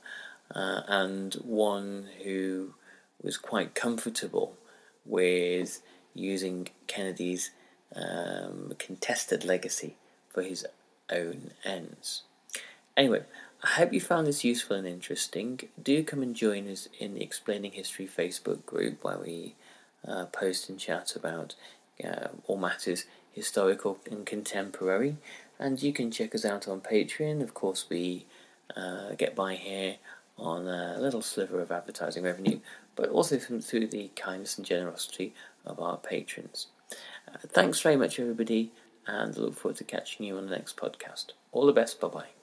uh, 0.54 0.82
and 0.88 1.36
one 1.36 2.08
who 2.24 2.74
was 3.22 3.38
quite 3.38 3.76
comfortable 3.76 4.58
with 5.06 5.82
using 6.14 6.70
Kennedy's 6.88 7.52
um, 7.96 8.74
contested 8.80 9.46
legacy 9.46 9.96
for 10.30 10.42
his 10.42 10.66
own 11.12 11.52
ends. 11.64 12.24
Anyway, 12.98 13.24
I 13.64 13.68
hope 13.68 13.94
you 13.94 14.02
found 14.02 14.28
this 14.28 14.44
useful 14.44 14.76
and 14.76 14.86
interesting. 14.86 15.58
Do 15.82 16.04
come 16.04 16.22
and 16.22 16.36
join 16.36 16.68
us 16.68 16.90
in 17.00 17.14
the 17.14 17.24
Explaining 17.24 17.72
History 17.72 18.08
Facebook 18.08 18.66
group 18.66 19.04
where 19.04 19.18
we 19.18 19.56
uh, 20.06 20.26
post 20.26 20.68
and 20.68 20.78
chat 20.78 21.16
about 21.16 21.56
uh, 22.04 22.28
all 22.46 22.58
matters 22.58 23.06
historical 23.32 24.00
and 24.12 24.26
contemporary. 24.26 25.16
And 25.60 25.82
you 25.82 25.94
can 25.94 26.12
check 26.12 26.36
us 26.36 26.44
out 26.44 26.68
on 26.68 26.82
Patreon. 26.82 27.42
Of 27.42 27.54
course, 27.54 27.86
we 27.90 28.26
uh, 28.76 29.14
get 29.18 29.34
by 29.34 29.56
here 29.56 29.96
on 30.38 30.68
a 30.68 30.98
little 31.00 31.22
sliver 31.22 31.62
of 31.62 31.72
advertising 31.72 32.24
revenue, 32.24 32.60
but 32.98 33.08
also 33.10 33.40
from, 33.40 33.62
through 33.62 33.88
the 33.88 34.10
kindness 34.18 34.58
and 34.58 34.68
generosity 34.68 35.34
of 35.66 35.80
our 35.80 35.98
patrons. 35.98 36.68
Uh, 37.28 37.38
thanks 37.48 37.80
very 37.80 37.96
much, 37.96 38.20
everybody, 38.20 38.72
and 39.08 39.38
look 39.38 39.56
forward 39.56 39.78
to 39.78 39.86
catching 39.86 40.26
you 40.26 40.38
on 40.38 40.48
the 40.48 40.56
next 40.56 40.76
podcast. 40.76 41.28
All 41.54 41.66
the 41.66 41.72
best. 41.72 42.02
Bye 42.02 42.08
bye. 42.10 42.43